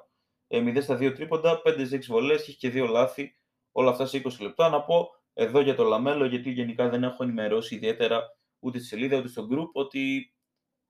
0 0.48 0.76
ε, 0.76 0.82
στα 0.82 0.98
2 0.98 1.14
τρίποντα, 1.16 1.62
5 1.66 1.88
6 1.92 2.00
βολές, 2.08 2.48
είχε 2.48 2.70
και 2.70 2.84
2 2.84 2.88
λάθη. 2.90 3.36
Όλα 3.72 3.90
αυτά 3.90 4.06
σε 4.06 4.22
20 4.26 4.30
λεπτά. 4.40 4.70
Να 4.70 4.84
πω 4.84 5.10
εδώ 5.34 5.62
για 5.62 5.76
το 5.76 5.84
Λαμέλο, 5.84 6.26
γιατί 6.26 6.52
γενικά 6.52 6.90
δεν 6.90 7.04
έχω 7.04 7.24
ενημερώσει 7.24 7.76
ιδιαίτερα 7.76 8.22
ούτε 8.60 8.78
στη 8.78 8.88
σελίδα 8.88 9.18
ούτε 9.18 9.28
στο 9.28 9.48
group, 9.52 9.70
ότι 9.74 10.34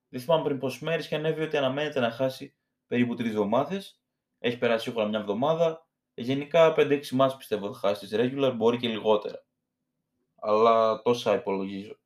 δεν 0.10 0.22
θυμάμαι 0.22 0.44
πριν 0.44 0.60
πόσες 0.60 0.82
μέρες 0.82 1.08
και 1.08 1.16
ανέβει 1.16 1.42
ότι 1.42 1.58
αναμένεται 1.58 2.00
να 2.00 2.12
χάσει 2.12 2.56
περίπου 2.88 3.16
τρεις 3.16 3.30
εβδομάδες. 3.30 4.02
Έχει 4.40 4.58
περάσει 4.58 4.84
σίγουρα 4.84 5.08
μια 5.08 5.20
εβδομάδα. 5.20 5.88
Ε, 6.14 6.22
γενικά 6.22 6.74
5-6 6.78 7.10
μάτς 7.10 7.38
πιστεύω 7.38 7.74
θα 7.74 7.88
χάσει 7.88 8.08
regular, 8.12 8.54
μπορεί 8.56 8.78
και 8.78 8.88
λιγότερα. 8.88 9.46
Αλλά 10.36 11.02
τόσα 11.02 11.36
υπολογίζω. 11.36 12.00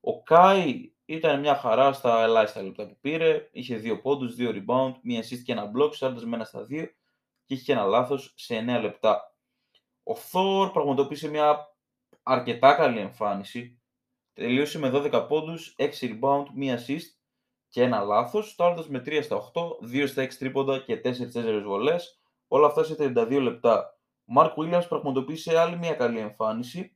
Ο 0.00 0.22
Κάι 0.22 0.93
ήταν 1.04 1.40
μια 1.40 1.56
χαρά 1.56 1.92
στα 1.92 2.22
ελάχιστα 2.22 2.62
λεπτά 2.62 2.86
που 2.86 2.96
πήρε. 3.00 3.48
Είχε 3.52 3.80
2 3.84 4.00
πόντους, 4.02 4.34
2 4.38 4.50
rebound, 4.50 4.92
μία 5.02 5.22
assist 5.22 5.42
και 5.44 5.52
ένα 5.52 5.70
block, 5.76 5.90
40 5.98 6.22
με 6.24 6.36
ένα 6.36 6.44
στα 6.44 6.60
2 6.62 6.66
και 7.44 7.54
είχε 7.54 7.62
και 7.62 7.72
ένα 7.72 7.84
λάθος 7.84 8.32
σε 8.36 8.56
9 8.56 8.80
λεπτά. 8.80 9.34
Ο 10.02 10.14
Θόρ 10.14 10.70
πραγματοποίησε 10.70 11.28
μια 11.28 11.76
αρκετά 12.22 12.74
καλή 12.74 12.98
εμφάνιση. 12.98 13.82
Τελείωσε 14.32 14.78
με 14.78 14.90
12 14.90 15.26
πόντους, 15.28 15.74
6 15.78 16.08
rebound, 16.08 16.44
1 16.54 16.74
assist 16.74 17.08
και 17.68 17.82
ένα 17.82 18.00
λάθος, 18.00 18.50
στάροντας 18.50 18.88
με 18.88 18.98
3 18.98 19.22
στα 19.22 19.36
8, 19.36 19.78
2 19.80 20.06
στα 20.06 20.22
6 20.22 20.38
τρίποντα 20.38 20.78
και 20.78 20.96
4-4 20.96 21.62
βολές, 21.64 22.20
όλα 22.48 22.66
αυτά 22.66 22.84
σε 22.84 22.94
32 22.94 23.40
λεπτά. 23.40 23.98
Ο 24.24 24.32
Μάρκ 24.32 24.52
Williams 24.56 24.86
πραγματοποίησε 24.88 25.58
άλλη 25.58 25.76
μια 25.76 25.94
καλή 25.94 26.18
εμφάνιση, 26.18 26.93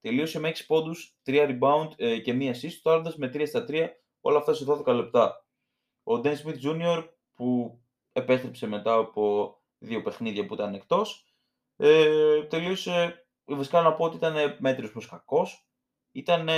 τελείωσε 0.00 0.38
με 0.38 0.48
6 0.48 0.64
πόντους, 0.66 1.18
3 1.26 1.58
rebound 1.58 1.88
ε, 1.96 2.18
και 2.18 2.32
1 2.32 2.50
assist, 2.50 2.70
στάροντας 2.70 3.16
με 3.16 3.30
3 3.34 3.46
στα 3.46 3.64
3, 3.68 3.88
όλα 4.20 4.38
αυτά 4.38 4.54
σε 4.54 4.64
12 4.68 4.94
λεπτά. 4.94 5.46
Ο 6.02 6.14
Dan 6.14 6.34
Smith 6.36 6.62
Jr. 6.62 7.08
που 7.34 7.78
επέστρεψε 8.12 8.66
μετά 8.66 8.94
από 8.94 9.54
δύο 9.78 10.02
παιχνίδια 10.02 10.46
που 10.46 10.54
ήταν 10.54 10.74
εκτός, 10.74 11.26
ε, 11.76 12.42
τελείωσε, 12.42 13.26
βασικά 13.44 13.82
να 13.82 13.94
πω 13.94 14.04
ότι 14.04 14.16
ήταν 14.16 14.56
μέτριος 14.58 14.92
προς 14.92 15.08
κακός. 15.08 15.68
Ήταν, 16.12 16.48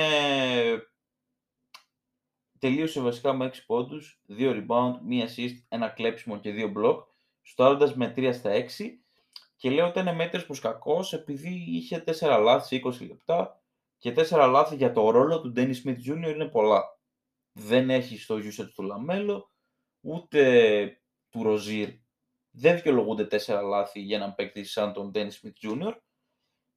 τελείωσε 2.59 3.01
βασικά 3.01 3.33
με 3.33 3.45
6 3.45 3.65
πόντους, 3.67 4.23
2 4.27 4.53
rebound, 4.53 4.95
1 5.09 5.25
assist, 5.25 5.65
ένα 5.69 5.89
κλέψιμο 5.89 6.39
και 6.39 6.53
2 6.53 6.73
block, 6.77 7.05
στάροντας 7.43 7.95
με 7.95 8.15
3 8.17 8.33
στα 8.33 8.51
6 8.51 9.05
και 9.61 9.71
λέω 9.71 9.87
ότι 9.87 10.01
ήταν 10.01 10.15
μέτριος 10.15 10.47
προς 10.47 10.61
κακός 10.61 11.13
επειδή 11.13 11.65
είχε 11.69 12.05
4 12.21 12.41
λάθη 12.43 12.77
σε 12.77 12.83
20 12.85 13.07
λεπτά 13.09 13.63
και 13.99 14.15
4 14.17 14.49
λάθη 14.51 14.77
για 14.77 14.93
το 14.93 15.11
ρόλο 15.11 15.41
του 15.41 15.53
Dennis 15.57 15.75
Smith 15.85 15.99
Jr. 16.07 16.33
είναι 16.35 16.49
πολλά. 16.49 16.99
Δεν 17.53 17.91
έχει 17.91 18.19
στο 18.19 18.35
usage 18.35 18.71
του 18.75 18.83
Λαμέλο, 18.83 19.51
ούτε 20.01 21.03
του 21.29 21.43
Ροζίρ 21.43 21.89
δεν 22.51 22.75
δικαιολογούνται 22.75 23.27
τέσσερα 23.27 23.63
λάθη 23.63 24.01
για 24.01 24.17
έναν 24.17 24.35
παίκτη 24.35 24.65
σαν 24.65 24.93
τον 24.93 25.11
Dennis 25.15 25.31
Smith 25.43 25.69
Jr. 25.69 25.93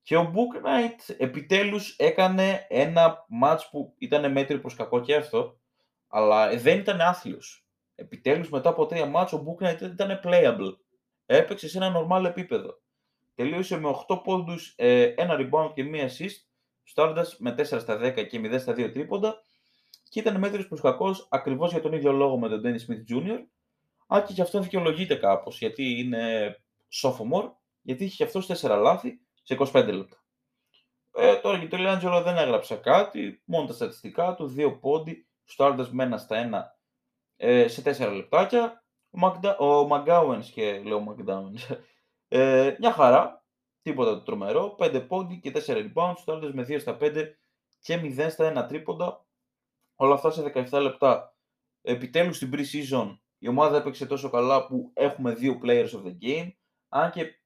Και 0.02 0.16
ο 0.16 0.34
Bouknight 0.34 1.16
επιτέλους 1.18 1.96
έκανε 1.98 2.66
ένα 2.70 3.26
match 3.44 3.62
που 3.72 3.96
ήταν 3.98 4.32
μέτριο 4.32 4.60
προς 4.60 4.76
κακό 4.76 5.02
και 5.02 5.16
αυτό, 5.16 5.60
αλλά 6.08 6.58
δεν 6.58 6.80
ήταν 6.80 7.02
άθλιος. 7.02 7.68
Επιτέλους 7.96 8.50
μετά 8.50 8.70
από 8.70 8.86
τρία 8.86 9.12
match 9.16 9.40
ο 9.40 9.44
Bouknight 9.46 9.82
ήταν 9.82 10.20
playable. 10.24 10.76
Έπαιξε 11.36 11.70
σε 11.70 11.78
ένα 11.78 11.94
normal 11.96 12.26
επίπεδο. 12.26 12.82
Τελείωσε 13.36 13.80
με 13.80 13.90
8 14.08 14.24
πόντους, 14.24 14.74
ε, 14.78 15.04
ένα 15.04 15.36
rebound 15.40 15.72
και 15.74 15.84
μία 15.84 16.10
assist, 16.10 16.46
στάροντας 16.84 17.38
με 17.40 17.52
4 17.52 17.80
στα 17.80 17.98
10 17.98 18.24
και 18.24 18.40
0 18.40 18.60
στα 18.60 18.74
2 18.74 18.92
τρίποντα 18.92 19.42
και 20.10 20.20
ήταν 20.20 20.40
μέτριος 20.40 20.68
προς 20.68 20.82
κακός 20.82 21.28
ακριβώς 21.30 21.72
για 21.72 21.82
τον 21.82 21.94
ίδιο 21.94 22.12
λόγο 22.12 22.38
με 22.38 22.50
τον 22.50 22.62
Dennis 22.66 22.92
Smith 22.92 23.14
Jr. 23.14 23.40
Αν 24.08 24.26
και 24.26 24.34
γι' 24.34 24.42
αυτό 24.42 24.60
δικαιολογείται 24.60 25.16
κάπως, 25.16 25.58
γιατί 25.58 26.00
είναι 26.00 26.56
sophomore, 27.02 27.52
γιατί 27.82 28.04
είχε 28.04 28.16
και 28.16 28.24
αυτός 28.24 28.46
4 28.62 28.78
λάθη 28.82 29.20
σε 29.44 29.58
25 29.60 29.94
λεπτά. 29.94 30.24
Ε, 31.16 31.36
τώρα 31.36 31.58
για 31.58 31.70
το 31.70 31.78
Λιάντζελο 31.78 32.22
δεν 32.22 32.38
έγραψα 32.38 32.76
κάτι, 32.76 33.42
μόνο 33.46 33.68
τα 33.68 33.74
στατιστικά 33.74 34.36
του, 34.36 34.56
2 34.58 34.78
πόντι, 34.80 35.28
στο 35.46 35.88
με 35.92 36.04
ένα 36.04 36.18
στα 36.18 36.76
1 37.38 37.46
ε, 37.46 37.68
σε 37.68 37.82
4 37.82 38.14
λεπτάκια. 38.16 38.83
Ο, 39.14 39.20
Μαγκα, 39.20 39.58
ο 39.58 39.88
Μαγκάουενς 39.88 40.50
και 40.50 40.82
λέω 40.86 41.00
Μαγκάουενς, 41.00 41.70
ε, 42.28 42.76
μια 42.80 42.92
χαρά, 42.92 43.46
τίποτα 43.82 44.14
το 44.14 44.22
τρομερό, 44.22 44.76
5 44.80 45.06
πόντι 45.08 45.40
και 45.40 45.52
4 45.52 45.60
rebounds, 45.68 46.18
στο 46.18 46.52
με 46.54 46.64
2 46.64 46.80
στα 46.80 46.98
5 47.00 47.36
και 47.80 47.98
0 47.98 48.30
στα 48.30 48.66
1 48.66 48.68
τρίποντα, 48.68 49.26
όλα 49.96 50.14
αυτά 50.14 50.32
σε 50.32 50.42
17 50.42 50.82
λεπτά. 50.82 51.38
Επιτέλους 51.82 52.36
στην 52.36 52.52
pre-season 52.54 53.18
η 53.44 53.48
ομάδα 53.48 53.78
έπαιξε 53.78 54.06
τόσο 54.06 54.30
καλά 54.30 54.66
που 54.66 54.92
έχουμε 54.94 55.34
δύο 55.34 55.60
players 55.64 55.90
of 55.90 56.04
the 56.04 56.18
game, 56.22 56.52
αν 56.90 57.12
και 57.12 57.40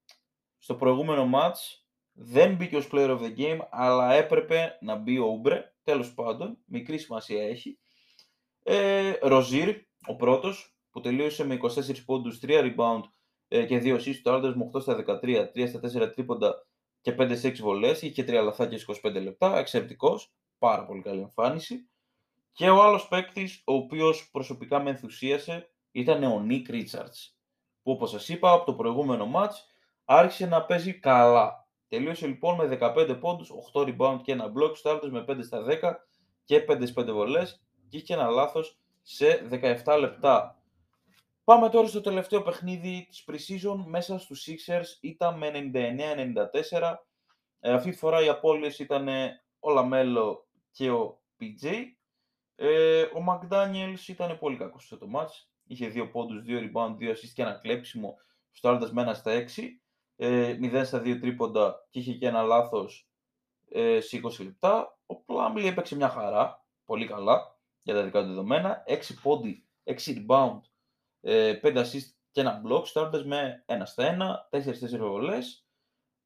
στο 0.57 0.75
προηγούμενο 0.75 1.29
match 1.33 1.81
δεν 2.13 2.55
μπήκε 2.55 2.77
ως 2.77 2.89
player 2.91 3.17
of 3.17 3.19
the 3.19 3.37
game, 3.37 3.59
αλλά 3.69 4.13
έπρεπε 4.13 4.77
να 4.81 4.95
μπει 4.95 5.19
ο 5.19 5.25
Ούμπρε, 5.25 5.73
τέλος 5.83 6.13
πάντων, 6.13 6.57
μικρή 6.65 6.97
σημασία 6.97 7.47
έχει. 7.47 7.79
Ε, 8.63 9.13
Ροζίρ, 9.21 9.75
ο 10.07 10.15
πρώτος, 10.15 10.76
που 10.97 11.03
τελείωσε 11.03 11.45
με 11.45 11.59
24 11.61 12.03
πόντους, 12.05 12.39
3 12.41 12.49
rebound 12.49 13.01
ε, 13.47 13.65
και 13.65 13.81
2 13.83 13.95
assists, 13.95 14.19
το 14.23 14.33
άλλο 14.33 14.55
με 14.55 14.69
8 14.73 14.81
στα 14.81 14.95
13, 14.95 15.47
3 15.55 15.67
στα 15.67 16.05
4 16.07 16.11
τρίποντα 16.13 16.65
και 17.01 17.15
5 17.19 17.37
σε 17.37 17.47
6 17.47 17.55
βολές, 17.59 18.01
είχε 18.01 18.23
3 18.23 18.43
λαθάκια 18.43 18.77
σε 18.77 18.85
25 19.03 19.21
λεπτά, 19.21 19.57
εξαιρετικός, 19.57 20.33
πάρα 20.57 20.85
πολύ 20.85 21.01
καλή 21.01 21.19
εμφάνιση. 21.19 21.89
Και 22.51 22.69
ο 22.69 22.83
άλλος 22.83 23.07
παίκτης, 23.07 23.61
ο 23.65 23.73
οποίος 23.73 24.29
προσωπικά 24.31 24.81
με 24.81 24.89
ενθουσίασε, 24.89 25.69
ήταν 25.91 26.23
ο 26.23 26.39
Νίκ 26.39 26.69
Ρίτσαρτς, 26.69 27.37
που 27.83 27.91
όπως 27.91 28.09
σας 28.09 28.29
είπα 28.29 28.51
από 28.51 28.65
το 28.65 28.73
προηγούμενο 28.73 29.25
μάτς 29.25 29.67
άρχισε 30.05 30.45
να 30.45 30.65
παίζει 30.65 30.93
καλά. 30.93 31.67
Τελείωσε 31.87 32.27
λοιπόν 32.27 32.55
με 32.55 32.77
15 32.81 33.17
πόντους, 33.19 33.51
8 33.73 33.81
rebound 33.81 34.19
και 34.23 34.31
ένα 34.31 34.51
block, 34.57 34.75
στάρτος 34.75 35.11
με 35.11 35.25
5 35.27 35.43
στα 35.43 35.63
10 35.63 35.95
και 36.45 36.65
5 36.67 36.93
5 36.93 37.11
βολές 37.11 37.61
και 37.89 37.97
είχε 37.97 38.13
ένα 38.13 38.29
λάθος 38.29 38.77
σε 39.01 39.47
17 39.85 39.97
λεπτά. 39.99 40.56
Πάμε 41.47 41.69
τώρα 41.69 41.87
στο 41.87 42.01
τελευταίο 42.01 42.41
παιχνίδι 42.41 43.07
της 43.09 43.25
pre-season 43.27 43.83
μέσα 43.85 44.19
στους 44.19 44.47
Sixers, 44.47 45.01
ήταν 45.01 45.37
με 45.37 45.51
99-94. 45.51 46.95
Ε, 47.59 47.73
αυτή 47.73 47.89
τη 47.89 47.97
φορά 47.97 48.23
οι 48.23 48.29
απώλειες 48.29 48.79
ήταν 48.79 49.07
ο 49.59 49.69
Λαμέλο 49.69 50.47
και 50.71 50.91
ο 50.91 51.21
PJ. 51.39 51.83
Ε, 52.55 53.01
ο 53.01 53.25
McDaniels 53.27 54.07
ήταν 54.07 54.37
πολύ 54.39 54.57
κακός 54.57 54.85
σ' 54.85 54.89
αυτό 54.89 54.97
το 54.97 55.07
match 55.15 55.47
είχε 55.67 55.91
2 55.95 56.09
πόντους, 56.11 56.43
2 56.47 56.59
rebound, 56.59 56.95
2 56.99 57.11
assist 57.11 57.31
και 57.33 57.41
ένα 57.41 57.53
κλέψιμο, 57.53 58.17
σουτάροντας 58.51 58.91
με 58.91 59.01
ένα 59.01 59.13
στα 59.13 59.31
6, 59.31 59.81
ε, 60.15 60.57
0 60.61 60.85
στα 60.85 60.99
2 60.99 61.19
τρίποντα 61.19 61.87
και 61.89 61.99
είχε 61.99 62.13
και 62.13 62.27
ένα 62.27 62.41
λάθος 62.41 63.09
ε, 63.69 63.99
σε 63.99 64.21
20 64.23 64.43
λεπτά. 64.43 64.99
Ο 65.05 65.15
Πλάμλι 65.15 65.67
έπαιξε 65.67 65.95
μια 65.95 66.09
χαρά, 66.09 66.65
πολύ 66.85 67.07
καλά 67.07 67.57
για 67.81 67.93
τα 67.93 68.03
δικά 68.03 68.21
του 68.21 68.27
δεδομένα, 68.27 68.83
6 68.87 68.99
πόντι, 69.21 69.67
6 69.83 69.93
rebound, 69.95 70.59
ε, 70.59 70.76
5 71.27 71.59
assist 71.61 72.07
και 72.31 72.41
ένα 72.41 72.61
block, 72.65 72.85
στάροντας 72.85 73.25
με 73.25 73.63
1 73.67 73.81
στα 73.85 74.47
1, 74.51 74.57
4-4 74.57 74.97
βολές 74.97 75.67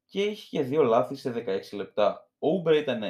και 0.06 0.22
είχε 0.22 0.62
και 0.62 0.68
2 0.78 0.82
λάθη 0.84 1.14
σε 1.14 1.30
16 1.30 1.76
λεπτά. 1.76 2.30
Ο 2.38 2.48
Ούμπερ 2.48 2.74
ήταν 2.74 3.02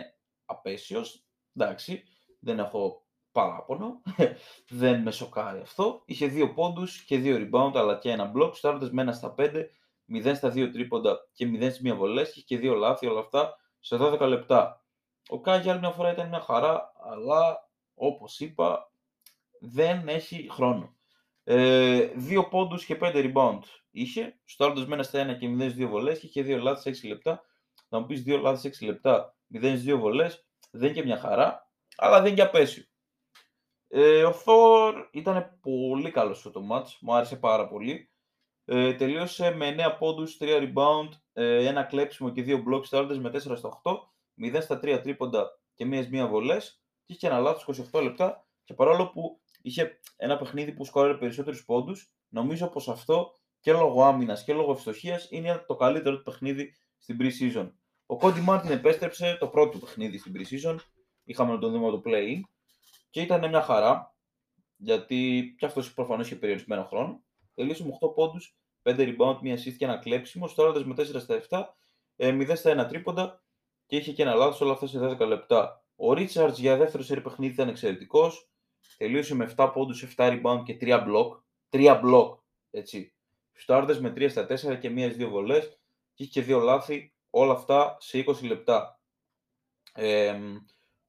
απέσιος, 0.45 1.25
εντάξει, 1.57 2.03
δεν 2.41 2.59
έχω 2.59 3.07
παράπονο. 3.33 4.03
δεν 4.81 5.03
με 5.03 5.11
σοκάρει 5.11 5.61
αυτό. 5.61 6.03
Είχε 6.05 6.27
δύο 6.27 6.53
πόντους 6.53 7.05
και 7.05 7.19
δύο 7.19 7.37
rebound, 7.37 7.73
αλλά 7.75 7.99
και 7.99 8.11
ένα 8.11 8.33
block. 8.37 8.55
Στάροντα 8.55 8.89
με 8.93 9.03
ένα 9.03 9.13
στα 9.13 9.35
5, 9.39 9.65
0 10.13 10.33
στα 10.35 10.49
2 10.49 10.71
τρίποντα 10.73 11.29
και 11.33 11.47
0 11.47 11.57
στις 11.57 11.81
μία 11.81 11.95
βολές. 11.95 12.31
Είχε 12.31 12.41
και 12.41 12.59
δύο 12.59 12.75
λάθη, 12.75 13.07
όλα 13.07 13.21
αυτά 13.21 13.57
σε 13.81 13.97
12 14.01 14.21
λεπτά. 14.21 14.85
Ο 15.29 15.41
Κάι 15.41 15.61
για 15.61 15.71
άλλη 15.71 15.81
μια 15.81 15.91
φορά 15.91 16.13
ήταν 16.13 16.29
μια 16.29 16.41
χαρά, 16.41 16.93
αλλά 16.97 17.71
όπως 17.95 18.41
είπα 18.41 18.93
δεν 19.61 20.09
έχει 20.09 20.49
χρόνο. 20.51 20.97
Ε, 21.45 22.01
δύο 22.15 22.49
πόντους 22.49 22.85
και 22.85 22.97
πέντε 22.97 23.33
rebound 23.35 23.61
είχε. 23.91 24.41
Στο 24.45 24.65
άλλο 24.65 24.87
μένα 24.87 25.03
στα 25.03 25.35
1 25.35 25.39
και 25.39 25.49
0 25.49 25.85
2 25.85 25.89
βολές 25.89 26.19
και 26.19 26.27
είχε 26.27 26.43
δύο 26.43 26.59
λάθη 26.59 26.95
σε 26.95 27.07
6 27.07 27.09
λεπτά. 27.09 27.43
Να 27.89 27.99
μου 27.99 28.07
πεις 28.07 28.23
δύο 28.23 28.39
λάθη 28.39 28.61
σε 28.61 28.85
6 28.85 28.87
λεπτά, 28.87 29.37
0 29.55 29.77
2 29.77 29.99
βολές, 29.99 30.47
δεν 30.71 30.83
είναι 30.89 31.01
και 31.01 31.05
μια 31.05 31.19
χαρά, 31.19 31.71
αλλά 31.97 32.17
δεν 32.17 32.27
είναι 32.27 32.35
και 32.35 32.43
απέσιο. 32.43 32.85
Ε, 33.89 34.25
ο 34.25 34.33
Θόρ 34.33 35.09
ήταν 35.13 35.59
πολύ 35.61 36.11
καλός 36.11 36.37
αυτό 36.37 36.51
το 36.51 36.67
match, 36.71 36.97
μου 37.01 37.15
άρεσε 37.15 37.37
πάρα 37.37 37.69
πολύ. 37.69 38.11
Ε, 38.65 38.95
τελείωσε 38.95 39.51
με 39.51 39.69
9 39.69 39.97
πόντους, 39.99 40.37
3 40.41 40.59
rebound, 40.59 41.09
ε, 41.33 41.67
ένα 41.67 41.83
κλέψιμο 41.83 42.31
και 42.31 42.43
2 42.43 42.63
blocks 42.69 42.89
starters 42.91 43.17
με 43.17 43.31
4 43.31 43.57
στα 43.57 43.69
8, 43.83 43.97
0 44.35 44.61
στα 44.61 44.79
3 44.79 45.01
τρίποντα 45.03 45.59
και 45.75 45.85
μία 45.85 46.09
μία 46.11 46.27
βολές 46.27 46.83
και 47.05 47.13
είχε 47.13 47.27
ένα 47.27 47.39
λάθος 47.39 47.91
28 47.93 48.03
λεπτά 48.03 48.47
και 48.65 48.75
παρόλο 48.75 49.11
που 49.11 49.42
είχε 49.63 50.01
ένα 50.17 50.37
παιχνίδι 50.37 50.73
που 50.73 50.85
σκόραρε 50.85 51.15
περισσότερους 51.15 51.65
πόντους, 51.65 52.13
νομίζω 52.29 52.69
πως 52.69 52.89
αυτό 52.89 53.33
και 53.61 53.73
λόγω 53.73 54.05
άμυνας 54.05 54.45
και 54.45 54.53
λόγω 54.53 54.73
ευστοχίας 54.73 55.27
είναι 55.31 55.65
το 55.67 55.75
καλύτερο 55.75 56.17
του 56.17 56.23
παιχνίδι 56.23 56.75
στην 56.99 57.17
pre-season. 57.21 57.71
Ο 58.07 58.17
Κόντι 58.17 58.41
Μάρτιν 58.41 58.71
επέστρεψε 58.71 59.37
το 59.41 59.49
πρώτο 59.49 59.79
παιχνίδι 59.79 60.19
στην 60.19 60.33
pre-season, 60.37 60.77
είχαμε 61.25 61.53
να 61.53 61.59
τον 61.59 61.71
δούμε 61.73 61.91
το 61.91 62.03
play 62.05 62.41
και 63.11 63.21
ήταν 63.21 63.49
μια 63.49 63.63
χαρά, 63.63 64.17
γιατί 64.77 65.55
και 65.59 65.67
αυτός 65.67 65.95
προφανώς 65.95 66.27
είχε 66.27 66.37
περιορισμένο 66.37 66.85
χρόνο. 66.85 67.23
Τελείωσε 67.55 67.85
με 67.85 67.99
8 68.01 68.15
πόντους, 68.15 68.57
5 68.83 68.97
rebound, 68.99 69.39
μία 69.41 69.57
assist 69.57 69.75
και 69.79 69.85
ένα 69.85 69.99
κλέψιμο, 69.99 70.49
στρώνοντας 70.49 70.85
με 70.85 70.95
4 70.95 71.21
στα 71.21 71.35
7, 71.35 71.77
0 72.17 72.49
ε, 72.49 72.55
στα 72.55 72.87
1 72.87 72.89
τρίποντα 72.89 73.43
και 73.87 73.97
είχε 73.97 74.13
και 74.13 74.23
ένα 74.23 74.35
λάθος 74.35 74.61
όλα 74.61 74.73
αυτά 74.73 74.87
σε 74.87 74.99
10 74.99 75.27
λεπτά. 75.27 75.85
Ο 75.97 76.13
Ρίτσαρτς 76.13 76.59
για 76.59 76.77
δεύτερο 76.77 77.03
σερι 77.03 77.21
παιχνίδι 77.21 77.53
ήταν 77.53 77.69
εξαιρετικός, 77.69 78.52
τελείωσε 78.97 79.35
με 79.35 79.55
7 79.57 79.71
πόντους, 79.75 80.03
7 80.03 80.41
rebound 80.41 80.63
και 80.65 80.77
3 80.81 81.05
block, 81.07 81.41
3 81.71 82.01
block, 82.05 82.39
έτσι. 82.71 83.15
Στάρτες 83.53 84.01
με 84.01 84.13
3 84.17 84.29
στα 84.29 84.47
4 84.47 84.79
και 84.79 84.91
μίας 84.91 85.15
2 85.15 85.29
βολές 85.29 85.79
και 86.15 86.23
είχε 86.23 86.41
και 86.41 86.55
2 86.55 86.61
λάθη, 86.63 87.15
όλα 87.31 87.53
αυτά 87.53 87.97
σε 88.01 88.19
20 88.19 88.47
λεπτά. 88.47 89.01
Ε, 89.95 90.39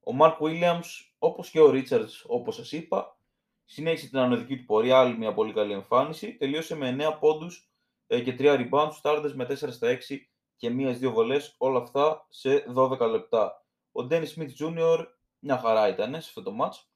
ο 0.03 0.13
Μαρκ 0.13 0.37
Williams, 0.39 0.85
όπως 1.19 1.49
και 1.49 1.59
ο 1.59 1.71
Richards, 1.73 2.21
όπως 2.25 2.55
σας 2.55 2.71
είπα, 2.71 3.17
συνέχισε 3.65 4.09
την 4.09 4.17
ανωδική 4.17 4.57
του 4.57 4.65
πορεία, 4.65 4.99
άλλη 4.99 5.17
μια 5.17 5.33
πολύ 5.33 5.53
καλή 5.53 5.73
εμφάνιση. 5.73 6.35
Τελείωσε 6.37 6.75
με 6.75 6.89
9 6.89 7.17
πόντους 7.19 7.69
ε, 8.07 8.21
και 8.21 8.35
3 8.39 8.67
rebounds, 8.69 8.91
στάρτες 8.91 9.33
με 9.33 9.45
4 9.45 9.55
στα 9.55 9.97
6 10.09 10.17
και 10.55 10.69
μίας 10.69 10.99
2 11.01 11.11
βολές, 11.11 11.55
όλα 11.57 11.79
αυτά 11.79 12.25
σε 12.29 12.65
12 12.75 13.09
λεπτά. 13.09 13.65
Ο 13.91 14.07
Dennis 14.09 14.27
Smith 14.35 14.51
Jr. 14.59 15.05
μια 15.39 15.57
χαρά 15.57 15.87
ήταν 15.87 16.11
σε 16.11 16.17
αυτό 16.17 16.43
το 16.43 16.55
match. 16.61 16.92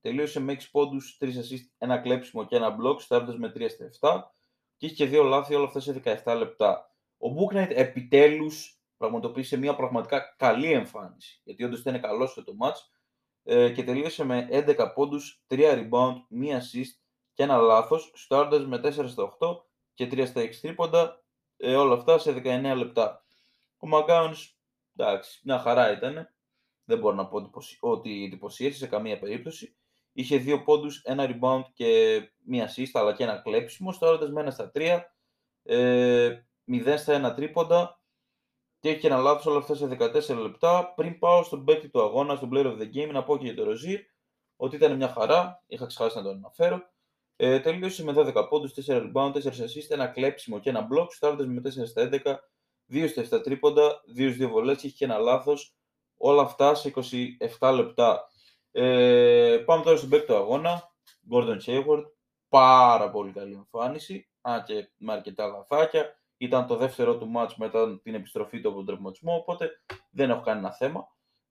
Τελείωσε 0.00 0.40
με 0.40 0.52
6 0.52 0.70
πόντους, 0.70 1.18
3 1.20 1.24
assist, 1.24 1.70
ένα 1.78 1.98
κλέψιμο 1.98 2.46
και 2.46 2.56
ένα 2.56 2.76
block, 2.80 3.00
στάρτες 3.00 3.36
με 3.36 3.52
3 3.56 3.68
στα 3.68 3.84
7 3.84 4.22
και 4.76 4.86
είχε 4.86 4.94
και 4.94 5.18
2 5.18 5.24
λάθη, 5.24 5.54
όλα 5.54 5.64
αυτά 5.64 5.80
σε 5.80 6.02
17 6.24 6.36
λεπτά. 6.36 6.94
Ο 7.18 7.28
Booknight 7.28 7.70
επιτέλους 7.70 8.80
πραγματοποίησε 8.96 9.56
μια 9.56 9.76
πραγματικά 9.76 10.34
καλή 10.38 10.72
εμφάνιση, 10.72 11.40
γιατί 11.44 11.64
όντως 11.64 11.80
ήταν 11.80 12.00
καλός 12.00 12.32
σε 12.32 12.42
το 12.42 12.52
match 12.62 12.98
ε, 13.42 13.70
και 13.70 13.84
τελείωσε 13.84 14.24
με 14.24 14.48
11 14.50 14.92
πόντους, 14.94 15.44
3 15.48 15.58
rebound, 15.58 16.14
1 16.30 16.56
assist 16.56 17.00
και 17.32 17.42
ένα 17.42 17.56
λάθος, 17.56 18.12
στάροντας 18.14 18.66
με 18.66 18.80
4 18.84 19.08
στα 19.08 19.36
8 19.38 19.64
και 19.94 20.08
3 20.10 20.26
στα 20.26 20.40
6 20.40 20.60
τρίποντα, 20.60 21.22
ε, 21.56 21.76
όλα 21.76 21.94
αυτά 21.94 22.18
σε 22.18 22.32
19 22.32 22.74
λεπτά. 22.76 23.24
Ο 23.78 23.86
Μαγκάουνς, 23.86 24.56
εντάξει, 24.96 25.40
μια 25.44 25.58
χαρά 25.58 25.92
ήταν, 25.92 26.34
δεν 26.84 26.98
μπορώ 26.98 27.14
να 27.14 27.26
πω 27.26 27.50
ότι 27.80 28.24
εντυπωσίασε 28.24 28.78
σε 28.78 28.86
καμία 28.86 29.18
περίπτωση. 29.18 29.76
Είχε 30.12 30.38
2 30.38 30.62
πόντους, 30.64 31.02
1 31.04 31.24
rebound 31.24 31.62
και 31.72 32.20
1 32.50 32.64
assist, 32.64 32.90
αλλά 32.92 33.12
και 33.12 33.22
ένα 33.22 33.36
κλέψιμο, 33.36 33.92
στάροντας 33.92 34.30
με 34.30 34.40
1 34.40 34.50
στα 34.50 34.70
3, 34.70 35.02
ε, 35.62 36.44
0 36.64 36.96
στα 36.96 37.12
1 37.12 37.34
τρίποντα, 37.34 38.00
και 38.80 38.88
έχει 38.88 39.06
ένα 39.06 39.16
λάθος 39.16 39.46
όλα 39.46 39.58
αυτά 39.58 39.74
σε 39.74 39.86
14 39.86 40.40
λεπτά. 40.40 40.92
Πριν 40.94 41.18
πάω 41.18 41.42
στον 41.42 41.64
παίκτη 41.64 41.88
του 41.88 42.02
αγώνα, 42.02 42.36
στον 42.36 42.50
player 42.52 42.66
of 42.66 42.78
the 42.78 42.90
game, 42.94 43.10
να 43.12 43.24
πω 43.24 43.38
και 43.38 43.44
για 43.44 43.54
το 43.54 43.64
Ροζίρ 43.64 44.00
ότι 44.56 44.76
ήταν 44.76 44.96
μια 44.96 45.08
χαρά. 45.08 45.62
Είχα 45.66 45.86
ξεχάσει 45.86 46.16
να 46.16 46.22
τον 46.22 46.36
αναφέρω. 46.36 46.82
Ε, 47.36 47.60
τελείωσε 47.60 48.04
με 48.04 48.12
12 48.12 48.46
πόντους, 48.48 48.72
4 48.72 49.12
rebound, 49.12 49.32
4 49.32 49.60
assist, 49.60 49.88
ένα 49.88 50.06
κλέψιμο 50.06 50.58
και 50.58 50.68
ένα 50.68 50.88
block. 50.92 51.06
Στάρτε 51.10 51.46
με 51.46 51.60
4 51.60 51.86
στα 51.86 52.02
11, 52.02 52.38
2 52.86 53.08
στα 53.08 53.22
7 53.22 53.42
τρίποντα, 53.42 54.00
2 54.16 54.30
2 54.30 54.48
βολές. 54.48 54.82
Είχε 54.82 54.94
και 54.96 55.04
ένα 55.04 55.18
λάθος. 55.18 55.74
Όλα 56.16 56.42
αυτά 56.42 56.74
σε 56.74 56.88
27 57.58 57.72
λεπτά. 57.74 58.28
Ε, 58.72 59.62
πάμε 59.66 59.82
τώρα 59.84 59.96
στον 59.96 60.08
παίκτη 60.08 60.26
του 60.26 60.36
αγώνα. 60.36 60.92
Gordon 61.30 61.58
Hayward. 61.66 62.04
Πάρα 62.48 63.10
πολύ 63.10 63.32
καλή 63.32 63.54
εμφάνιση. 63.54 64.30
Αν 64.40 64.64
και 64.64 64.90
με 64.96 65.12
αρκετά 65.12 65.46
λαθάκια. 65.46 66.20
Ήταν 66.42 66.66
το 66.66 66.76
δεύτερο 66.76 67.18
του 67.18 67.28
μάτς 67.28 67.56
μετά 67.56 68.00
την 68.00 68.14
επιστροφή 68.14 68.60
του 68.60 68.68
από 68.68 68.76
τον 68.76 68.86
τραυματισμό, 68.86 69.34
οπότε 69.34 69.70
δεν 70.10 70.30
έχω 70.30 70.40
κανένα 70.40 70.72
θέμα. 70.72 71.08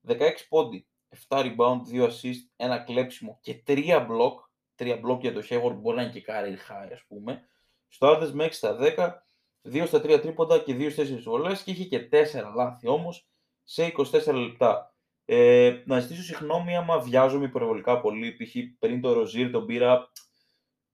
16 0.08 0.18
πόντι, 0.50 0.88
7 1.28 1.38
rebound, 1.38 1.80
2 1.92 2.04
assist, 2.04 2.50
ένα 2.56 2.80
κλέψιμο 2.80 3.40
και 3.42 3.64
3 3.68 4.08
block. 4.08 4.34
3 4.76 5.02
block 5.06 5.20
για 5.20 5.34
το 5.34 5.42
Hayward 5.50 5.76
μπορεί 5.76 5.96
να 5.96 6.02
είναι 6.02 6.12
και 6.12 6.24
career 6.28 6.72
high, 6.72 6.92
ας 6.94 7.04
πούμε. 7.08 7.42
Στο 7.88 8.08
Άρδες 8.08 8.32
με 8.32 8.46
6 8.46 8.52
στα 8.52 8.78
10, 8.80 9.26
2 9.62 9.86
στα 9.88 10.02
3 10.02 10.20
τρίποντα 10.22 10.60
και 10.60 10.74
2 10.74 10.92
στις 10.92 11.10
4 11.10 11.24
βολές 11.24 11.64
και 11.64 11.72
είχε 11.72 11.84
και 11.84 12.10
4 12.12 12.54
λάθη 12.56 12.88
όμως 12.88 13.30
σε 13.64 13.86
24 13.86 14.34
λεπτά. 14.34 14.96
Ε, 15.32 15.84
να 15.86 16.00
ζητήσω 16.00 16.24
συγγνώμη 16.24 16.76
άμα 16.76 17.00
βιάζομαι 17.00 17.46
υπερβολικά 17.46 18.00
πολύ, 18.00 18.32
π.χ. 18.32 18.56
πριν 18.80 19.02
το 19.02 19.14
Ροζίρ 19.14 19.52
τον 19.52 19.66
πήρα 19.66 20.12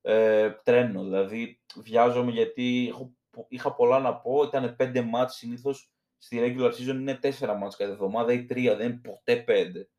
ε, 0.01 0.49
τρένο, 0.63 1.03
δηλαδή 1.03 1.61
βιάζομαι 1.75 2.31
γιατί 2.31 2.87
έχω 2.89 3.15
είχα 3.47 3.75
πολλά 3.75 3.99
να 3.99 4.15
πω. 4.15 4.43
Ήταν 4.43 4.75
πέντε 4.75 5.01
μάτς 5.01 5.35
συνήθως 5.35 5.91
στη 6.17 6.37
regular 6.41 6.71
season 6.71 6.95
είναι 6.95 7.15
τέσσερα 7.15 7.53
μάτς 7.53 7.75
κάθε 7.75 7.91
εβδομάδα 7.91 8.33
ή 8.33 8.45
τρία, 8.45 8.75
δεν 8.75 8.89
είναι 8.89 9.01
ποτέ 9.03 9.35
πέντε. 9.35 9.89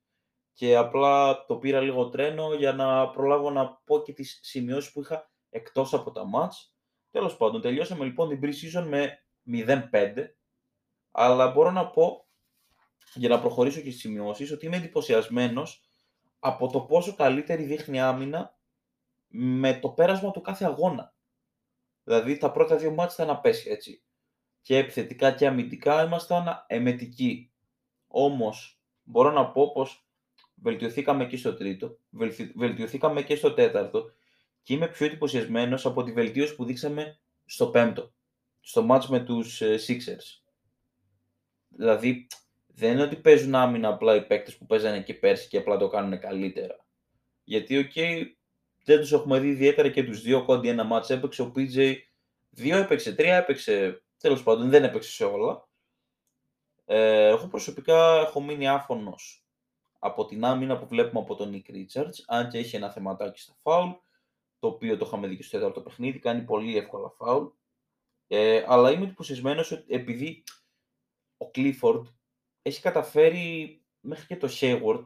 Και 0.52 0.76
απλά 0.76 1.44
το 1.46 1.56
πήρα 1.56 1.80
λίγο 1.80 2.08
τρένο 2.08 2.54
για 2.54 2.72
να 2.72 3.10
προλάβω 3.10 3.50
να 3.50 3.80
πω 3.84 4.02
και 4.02 4.12
τις 4.12 4.38
σημειώσεις 4.42 4.92
που 4.92 5.00
είχα 5.00 5.30
εκτός 5.50 5.94
από 5.94 6.10
τα 6.10 6.24
μάτς. 6.24 6.74
Τέλος 7.10 7.36
πάντων, 7.36 7.60
τελειώσαμε 7.60 8.04
λοιπόν 8.04 8.28
την 8.28 8.40
pre-season 8.42 8.86
με 8.86 9.18
0-5, 9.90 10.26
αλλά 11.10 11.50
μπορώ 11.50 11.70
να 11.70 11.90
πω, 11.90 12.25
για 13.14 13.28
να 13.28 13.40
προχωρήσω 13.40 13.80
και 13.80 13.90
στις 13.90 14.00
σημειώσεις, 14.00 14.52
ότι 14.52 14.66
είμαι 14.66 14.76
εντυπωσιασμένος 14.76 15.88
από 16.38 16.68
το 16.68 16.80
πόσο 16.80 17.14
καλύτερη 17.14 17.62
δείχνει 17.62 18.00
άμυνα 18.00 18.58
με 19.28 19.78
το 19.78 19.88
πέρασμα 19.88 20.30
του 20.30 20.40
κάθε 20.40 20.64
αγώνα. 20.64 21.14
Δηλαδή 22.04 22.36
τα 22.36 22.50
πρώτα 22.50 22.76
δύο 22.76 22.90
μάτια 22.90 23.24
ήταν 23.24 23.36
απέσια, 23.36 23.72
έτσι. 23.72 24.02
Και 24.60 24.76
επιθετικά 24.76 25.32
και 25.32 25.46
αμυντικά 25.46 26.04
ήμασταν 26.04 26.64
εμετικοί. 26.66 27.52
Όμως 28.06 28.80
μπορώ 29.02 29.30
να 29.30 29.50
πω 29.50 29.72
πως 29.72 30.08
βελτιωθήκαμε 30.54 31.26
και 31.26 31.36
στο 31.36 31.54
τρίτο, 31.54 31.98
βελτιωθήκαμε 32.54 33.22
και 33.22 33.36
στο 33.36 33.52
τέταρτο 33.52 34.10
και 34.62 34.74
είμαι 34.74 34.88
πιο 34.88 35.06
εντυπωσιασμένος 35.06 35.86
από 35.86 36.02
τη 36.02 36.12
βελτίωση 36.12 36.54
που 36.54 36.64
δείξαμε 36.64 37.18
στο 37.44 37.66
πέμπτο, 37.66 38.12
στο 38.60 38.82
μάτς 38.82 39.08
με 39.08 39.20
τους 39.20 39.60
ε, 39.60 39.78
Sixers. 39.86 40.42
Δηλαδή, 41.68 42.26
δεν 42.78 42.92
είναι 42.92 43.02
ότι 43.02 43.16
παίζουν 43.16 43.54
άμυνα 43.54 43.88
απλά 43.88 44.14
οι 44.14 44.26
παίκτες 44.26 44.56
που 44.56 44.66
παίζανε 44.66 45.02
και 45.02 45.14
πέρσι 45.14 45.48
και 45.48 45.58
απλά 45.58 45.76
το 45.76 45.88
κάνουν 45.88 46.18
καλύτερα. 46.18 46.86
Γιατί, 47.44 47.78
οκ, 47.78 47.92
δεν 48.84 49.00
τους 49.00 49.12
έχουμε 49.12 49.38
δει 49.38 49.48
ιδιαίτερα 49.48 49.88
και 49.88 50.04
τους 50.04 50.20
δύο 50.20 50.44
κόντι 50.44 50.68
ένα 50.68 50.84
ματς. 50.84 51.10
Έπαιξε 51.10 51.42
ο 51.42 51.52
PJ, 51.56 51.94
δύο 52.50 52.76
έπαιξε, 52.76 53.14
τρία 53.14 53.36
έπαιξε, 53.36 54.02
τέλος 54.18 54.42
πάντων 54.42 54.70
δεν 54.70 54.84
έπαιξε 54.84 55.10
σε 55.10 55.24
όλα. 55.24 55.68
Ε, 56.84 57.26
εγώ 57.28 57.48
προσωπικά 57.48 58.20
έχω 58.20 58.40
μείνει 58.40 58.68
άφωνος 58.68 59.46
από 59.98 60.24
την 60.24 60.44
άμυνα 60.44 60.78
που 60.78 60.86
βλέπουμε 60.86 61.20
από 61.20 61.34
τον 61.34 61.52
Nick 61.54 61.70
Richards, 61.70 62.22
αν 62.26 62.48
και 62.48 62.58
έχει 62.58 62.76
ένα 62.76 62.90
θεματάκι 62.90 63.40
στα 63.40 63.56
φάουλ, 63.62 63.90
το 64.58 64.66
οποίο 64.66 64.96
το 64.96 65.06
είχαμε 65.06 65.26
δει 65.26 65.36
και 65.36 65.42
στο 65.42 65.58
τέταρτο 65.58 65.80
παιχνίδι, 65.80 66.18
κάνει 66.18 66.42
πολύ 66.42 66.76
εύκολα 66.76 67.08
φάουλ. 67.10 67.46
Ε, 68.26 68.64
αλλά 68.66 68.90
είμαι 68.90 69.04
εντυπωσιασμένος 69.04 69.70
ότι 69.70 69.94
επειδή 69.94 70.42
ο 71.36 71.50
Clifford 71.54 72.02
έχει 72.66 72.80
καταφέρει 72.80 73.80
μέχρι 74.00 74.26
και 74.26 74.36
το 74.36 74.48
Hayward 74.60 75.02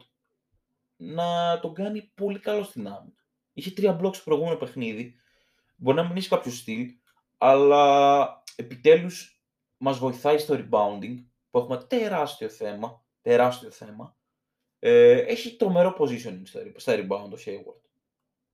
να 0.95 1.59
τον 1.59 1.73
κάνει 1.73 2.11
πολύ 2.15 2.39
καλό 2.39 2.63
στην 2.63 2.87
άμυνα. 2.87 3.25
Είχε 3.53 3.71
τρία 3.71 3.93
μπλοκ 3.93 4.15
στο 4.15 4.23
προηγούμενο 4.23 4.57
παιχνίδι. 4.57 5.15
Μπορεί 5.75 5.97
να 5.97 6.03
μην 6.03 6.17
έχει 6.17 6.29
κάποιο 6.29 6.51
στυλ, 6.51 6.89
αλλά 7.37 8.43
επιτέλους 8.55 9.43
μας 9.77 9.97
βοηθάει 9.97 10.37
στο 10.37 10.55
rebounding, 10.55 11.23
που 11.49 11.57
έχουμε 11.57 11.77
τεράστιο 11.77 12.49
θέμα, 12.49 13.05
τεράστιο 13.21 13.71
θέμα. 13.71 14.17
Ε, 14.79 15.17
έχει 15.17 15.55
τρομερό 15.55 15.95
positioning 15.99 16.41
στα 16.75 16.95
rebound 16.95 17.29
ο 17.31 17.37
Hayward. 17.45 17.81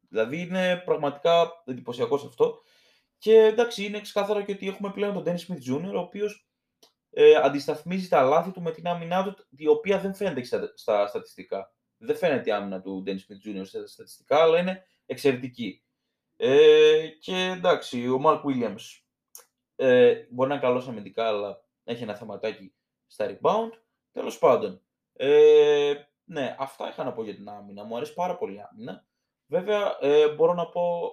Δηλαδή 0.10 0.42
είναι 0.42 0.82
πραγματικά 0.86 1.64
εντυπωσιακό 1.66 2.16
αυτό. 2.16 2.62
Και 3.18 3.34
εντάξει, 3.34 3.84
είναι 3.84 4.02
ξεκάθαρο 4.02 4.42
και 4.42 4.52
ότι 4.52 4.68
έχουμε 4.68 4.92
πλέον 4.92 5.14
τον 5.14 5.24
Dennis 5.26 5.54
Smith 5.54 5.74
Jr., 5.74 5.94
ο 5.94 6.00
οποίος 6.00 6.47
ε, 7.20 7.36
αντισταθμίζει 7.36 8.08
τα 8.08 8.22
λάθη 8.22 8.52
του 8.52 8.62
με 8.62 8.72
την 8.72 8.88
άμυνά 8.88 9.24
του, 9.24 9.48
η 9.50 9.68
οποία 9.68 10.00
δεν 10.00 10.14
φαίνεται 10.14 10.44
στα, 10.44 10.72
στα 10.76 11.08
στατιστικά. 11.08 11.74
Δεν 11.98 12.16
φαίνεται 12.16 12.50
η 12.50 12.54
άμυνα 12.54 12.82
του 12.82 13.04
Dennis 13.06 13.10
Smith 13.10 13.50
Jr. 13.50 13.66
στα 13.66 13.88
στατιστικά, 13.88 14.42
αλλά 14.42 14.60
είναι 14.60 14.86
εξαιρετική. 15.06 15.84
Ε, 16.36 17.08
και 17.20 17.36
εντάξει, 17.36 18.08
ο 18.10 18.22
Mark 18.26 18.42
Williams 18.44 19.02
ε, 19.76 20.26
μπορεί 20.30 20.50
να 20.50 20.56
είναι 20.56 20.64
καλός 20.64 20.88
αμυντικά, 20.88 21.28
αλλά 21.28 21.62
έχει 21.84 22.04
ένα 22.04 22.16
θεματάκι 22.16 22.74
στα 23.08 23.26
rebound. 23.30 23.72
Τέλος 24.12 24.40
πάντων, 24.40 24.82
ε, 25.14 25.94
ναι, 26.24 26.56
αυτά 26.60 26.90
είχα 26.90 27.04
να 27.04 27.14
πω 27.14 27.24
για 27.24 27.36
την 27.36 27.50
άμυνα. 27.50 27.84
Μου 27.84 27.96
αρέσει 27.96 28.14
πάρα 28.14 28.38
πολύ 28.38 28.56
η 28.56 28.62
άμυνα. 28.72 29.08
Βέβαια, 29.46 29.98
ε, 30.02 30.30
μπορώ 30.30 30.54
να 30.54 30.70
πω, 30.70 31.12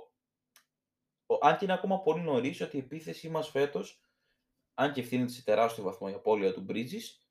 αν 1.41 1.57
και 1.57 1.65
είναι 1.65 1.75
ακόμα 1.75 2.01
πολύ 2.01 2.21
νωρίς, 2.21 2.61
ότι 2.61 2.77
η 2.77 2.81
επίθεσή 2.81 3.29
μας 3.29 3.49
φέτος, 3.49 3.99
αν 4.75 4.93
και 4.93 5.01
ευθύνεται 5.01 5.33
σε 5.33 5.43
τεράστιο 5.43 5.85
βαθμό 5.85 6.09
η 6.11 6.15
απώλεια 6.15 6.53
του 6.53 6.67
Bridges, 6.69 7.25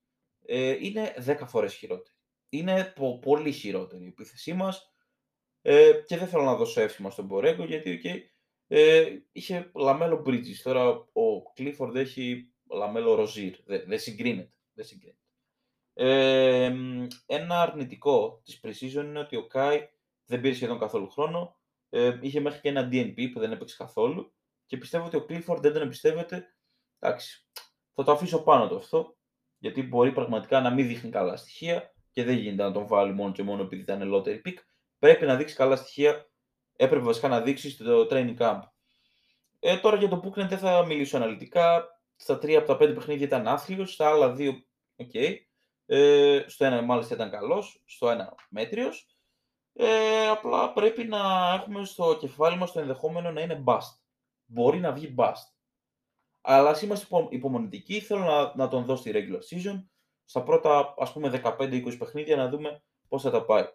ε, 0.46 0.78
είναι 0.80 1.14
10 1.26 1.48
φορές 1.48 1.74
χειρότερη. 1.74 2.16
Είναι 2.50 2.94
πολύ 3.22 3.52
χειρότερη 3.52 4.04
η 4.04 4.08
επίθεσή 4.08 4.54
μας. 4.54 4.94
Ε, 5.62 5.92
και 6.06 6.18
δεν 6.18 6.28
θέλω 6.28 6.44
να 6.44 6.56
δώσω 6.56 6.82
εύσημα 6.82 7.10
στον 7.10 7.26
Μπορέγκο, 7.26 7.64
γιατί 7.64 8.02
okay, 8.04 8.20
ε, 8.68 9.18
είχε 9.32 9.72
λαμέλο 9.76 10.24
Bridges. 10.26 10.56
Τώρα 10.64 10.88
ο 10.90 11.54
Clifford 11.58 11.96
έχει 11.96 12.54
λαμέλο 12.72 13.14
Ροζίρ. 13.14 13.56
Δεν, 13.66 13.84
δεν 13.88 14.00
συγκρίνεται. 14.00 14.54
Δεν 14.74 14.86
συγκρίνεται. 14.86 15.18
Ε, 15.94 16.74
ένα 17.26 17.62
αρνητικό 17.62 18.42
της 18.44 18.62
Precision 18.64 19.04
είναι 19.04 19.20
ότι 19.20 19.36
ο 19.36 19.48
Kai 19.54 19.80
δεν 20.26 20.42
πήρε 20.42 20.54
σχεδόν 20.54 20.80
καθόλου 20.80 21.10
χρόνο. 21.10 21.58
Ε, 21.90 22.18
είχε 22.22 22.40
μέχρι 22.40 22.60
και 22.60 22.70
ένα 22.70 22.90
DNP 22.92 23.32
που 23.34 23.40
δεν 23.40 23.52
έπαιξε 23.52 23.76
καθόλου. 23.78 24.34
Και 24.66 24.78
πιστεύω 24.78 25.06
ότι 25.06 25.18
ο 25.18 25.26
Clifford 25.30 25.62
δεν 25.62 25.74
τον 25.74 25.82
εμπιστεύεται. 25.82 26.53
Εντάξει, 27.06 27.48
θα 27.94 28.04
το 28.04 28.12
αφήσω 28.12 28.44
πάνω 28.44 28.68
το 28.68 28.76
αυτό. 28.76 29.16
Γιατί 29.58 29.84
μπορεί 29.84 30.12
πραγματικά 30.12 30.62
να 30.62 30.70
μην 30.70 30.88
δείχνει 30.88 31.10
καλά 31.10 31.36
στοιχεία 31.36 31.94
και 32.12 32.24
δεν 32.24 32.38
γίνεται 32.38 32.64
να 32.64 32.72
τον 32.72 32.88
βάλει 32.88 33.14
μόνο 33.14 33.32
και 33.32 33.44
μόνο 33.44 33.62
επειδή 33.62 33.82
ήταν 33.82 34.14
lottery 34.14 34.42
pick. 34.46 34.56
Πρέπει 35.00 35.26
να 35.26 35.36
δείξει 35.36 35.56
καλά 35.56 35.76
στοιχεία. 35.76 36.30
Έπρεπε 36.76 37.04
βασικά 37.04 37.28
να 37.28 37.42
δείξει 37.42 37.70
στο 37.70 38.08
training 38.10 38.38
camp. 38.38 38.60
Ε, 39.60 39.78
τώρα 39.78 39.98
για 39.98 40.08
το 40.08 40.22
Booknet 40.24 40.48
δεν 40.48 40.58
θα 40.58 40.86
μιλήσω 40.86 41.18
αναλυτικά. 41.18 41.88
Στα 42.16 42.38
τρία 42.38 42.58
από 42.58 42.68
τα 42.68 42.78
πέντε 42.78 42.94
παιχνίδια 42.94 43.26
ήταν 43.26 43.48
άθλιος, 43.48 43.94
στα 43.94 44.10
άλλα 44.10 44.32
δύο, 44.32 44.54
okay. 44.98 45.36
Ε, 45.86 46.44
στο 46.48 46.66
ένα 46.66 46.82
μάλιστα 46.82 47.16
ήταν 47.16 47.30
καλός, 47.30 47.84
στο 47.86 48.10
ένα 48.10 48.36
μέτριος. 48.50 49.08
Ε, 49.74 50.28
απλά 50.28 50.74
πρέπει 50.74 51.04
να 51.04 51.54
έχουμε 51.54 51.86
στο 51.86 52.18
κεφάλι 52.20 52.58
μας 52.58 52.72
το 52.72 52.80
ενδεχόμενο 52.80 53.32
να 53.32 53.42
είναι 53.42 53.64
bust. 53.66 53.98
Μπορεί 54.46 54.80
να 54.80 54.92
βγει 54.92 55.16
bust. 55.18 55.54
Αλλά 56.46 56.70
ας 56.70 56.82
είμαστε 56.82 57.08
υπομονητικοί, 57.30 58.00
θέλω 58.00 58.24
να, 58.24 58.56
να 58.56 58.68
τον 58.68 58.86
δω 58.86 58.96
στη 58.96 59.12
regular 59.14 59.40
season, 59.54 59.84
στα 60.26 60.44
πρώτα 60.44 60.94
ας 60.98 61.14
πούμε 61.14 61.42
15-20 61.44 61.96
παιχνίδια 61.98 62.36
να 62.36 62.50
δούμε 62.50 62.84
πώς 63.08 63.22
θα 63.22 63.32
τα 63.32 63.46
πάει. 63.46 63.66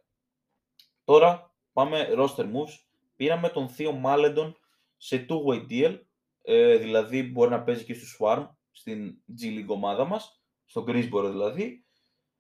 Τώρα 1.04 1.54
πάμε 1.72 2.08
roster 2.16 2.44
moves. 2.44 2.74
Πήραμε 3.16 3.48
τον 3.48 3.68
Θείο 3.68 3.92
Μάλεντον 3.92 4.56
σε 4.96 5.26
two-way 5.28 5.66
deal, 5.70 6.00
ε, 6.42 6.76
δηλαδή 6.76 7.22
μπορεί 7.22 7.50
να 7.50 7.62
παίζει 7.62 7.84
και 7.84 7.94
στο 7.94 8.06
Swarm, 8.18 8.48
στην 8.70 9.22
G 9.40 9.44
League 9.44 9.68
ομάδα 9.68 10.04
μας, 10.04 10.42
στο 10.64 10.84
Greensboro 10.88 11.28
δηλαδή. 11.30 11.86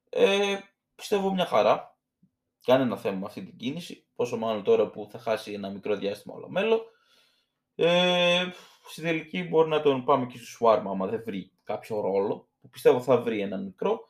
Ε, 0.08 0.58
πιστεύω 0.94 1.34
μια 1.34 1.46
χαρά. 1.46 1.96
Κάνει 2.64 2.82
ένα 2.82 2.96
θέμα 2.96 3.18
με 3.18 3.24
αυτή 3.26 3.44
την 3.44 3.56
κίνηση. 3.56 4.06
Πόσο 4.14 4.36
μάλλον 4.36 4.64
τώρα 4.64 4.90
που 4.90 5.08
θα 5.10 5.18
χάσει 5.18 5.52
ένα 5.52 5.70
μικρό 5.70 5.96
διάστημα 5.96 6.34
όλο 6.34 6.48
μέλλον. 6.48 6.80
Ε, 7.80 8.44
στην 8.88 9.04
τελική 9.04 9.42
μπορεί 9.42 9.68
να 9.68 9.80
τον 9.80 10.04
πάμε 10.04 10.26
και 10.26 10.36
στο 10.36 10.46
Σουάρμα 10.46 10.90
άμα 10.90 11.06
δεν 11.06 11.22
βρει 11.24 11.50
κάποιο 11.64 12.00
ρόλο. 12.00 12.48
Που 12.60 12.68
πιστεύω 12.68 13.00
θα 13.00 13.20
βρει 13.20 13.40
ένα 13.40 13.56
μικρό. 13.56 14.00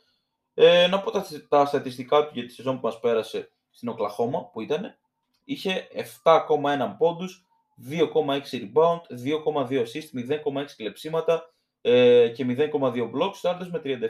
Ε, 0.54 0.87
να 0.87 1.00
πω 1.00 1.11
τα, 1.11 1.26
τα 1.48 1.64
στατιστικά 1.66 2.26
του 2.26 2.31
για 2.35 2.46
τη 2.46 2.52
σεζόν 2.52 2.81
που 2.81 2.87
μας 2.87 3.00
πέρασε 3.00 3.52
στην 3.70 3.88
Οκλαχώμα 3.88 4.50
που 4.50 4.61
ήταν. 4.61 4.98
Είχε 5.44 5.88
7,1 6.22 6.94
πόντους, 6.98 7.46
2,6 7.90 8.40
rebound, 8.52 9.00
2,2 9.24 9.85
assist, 9.85 10.31
0,6 10.54 10.64
κλεψίματα 10.76 11.54
ε, 11.81 12.28
και 12.28 12.46
0,2 12.48 13.11
blocks. 13.11 13.35
Στάρτες 13.35 13.70
με 13.70 13.81
37,5%. 13.85 14.00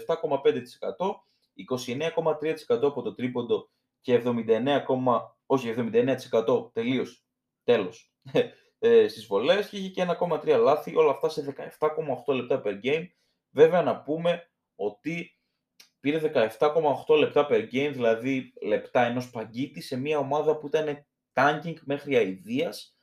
29,3% 2.68 2.82
από 2.82 3.02
το 3.02 3.14
τρίποντο 3.14 3.68
και 4.00 4.22
79, 4.24 4.82
όχι 5.46 5.74
79% 5.76 6.72
τελείως, 6.72 7.24
τέλος, 7.64 8.12
ε, 8.78 9.08
στις 9.08 9.26
βολές 9.26 9.68
και 9.68 9.76
είχε 9.76 9.88
και 9.88 10.06
1,3 10.20 10.58
λάθη, 10.60 10.96
όλα 10.96 11.10
αυτά 11.10 11.28
σε 11.28 11.54
17,8 12.26 12.34
λεπτά 12.34 12.62
per 12.64 12.80
game. 12.82 13.06
Βέβαια 13.50 13.82
να 13.82 14.02
πούμε 14.02 14.50
ότι 14.74 15.38
πήρε 16.00 16.48
17,8 17.08 17.18
λεπτά 17.18 17.46
per 17.50 17.62
game, 17.72 17.90
δηλαδή 17.92 18.52
λεπτά 18.62 19.04
ενός 19.04 19.30
παγκίτη 19.30 19.80
σε 19.80 19.96
μια 19.96 20.18
ομάδα 20.18 20.58
που 20.58 20.66
ήταν 20.66 21.06
tanking 21.32 21.76
μέχρι 21.84 22.16
αηδίας. 22.16 22.98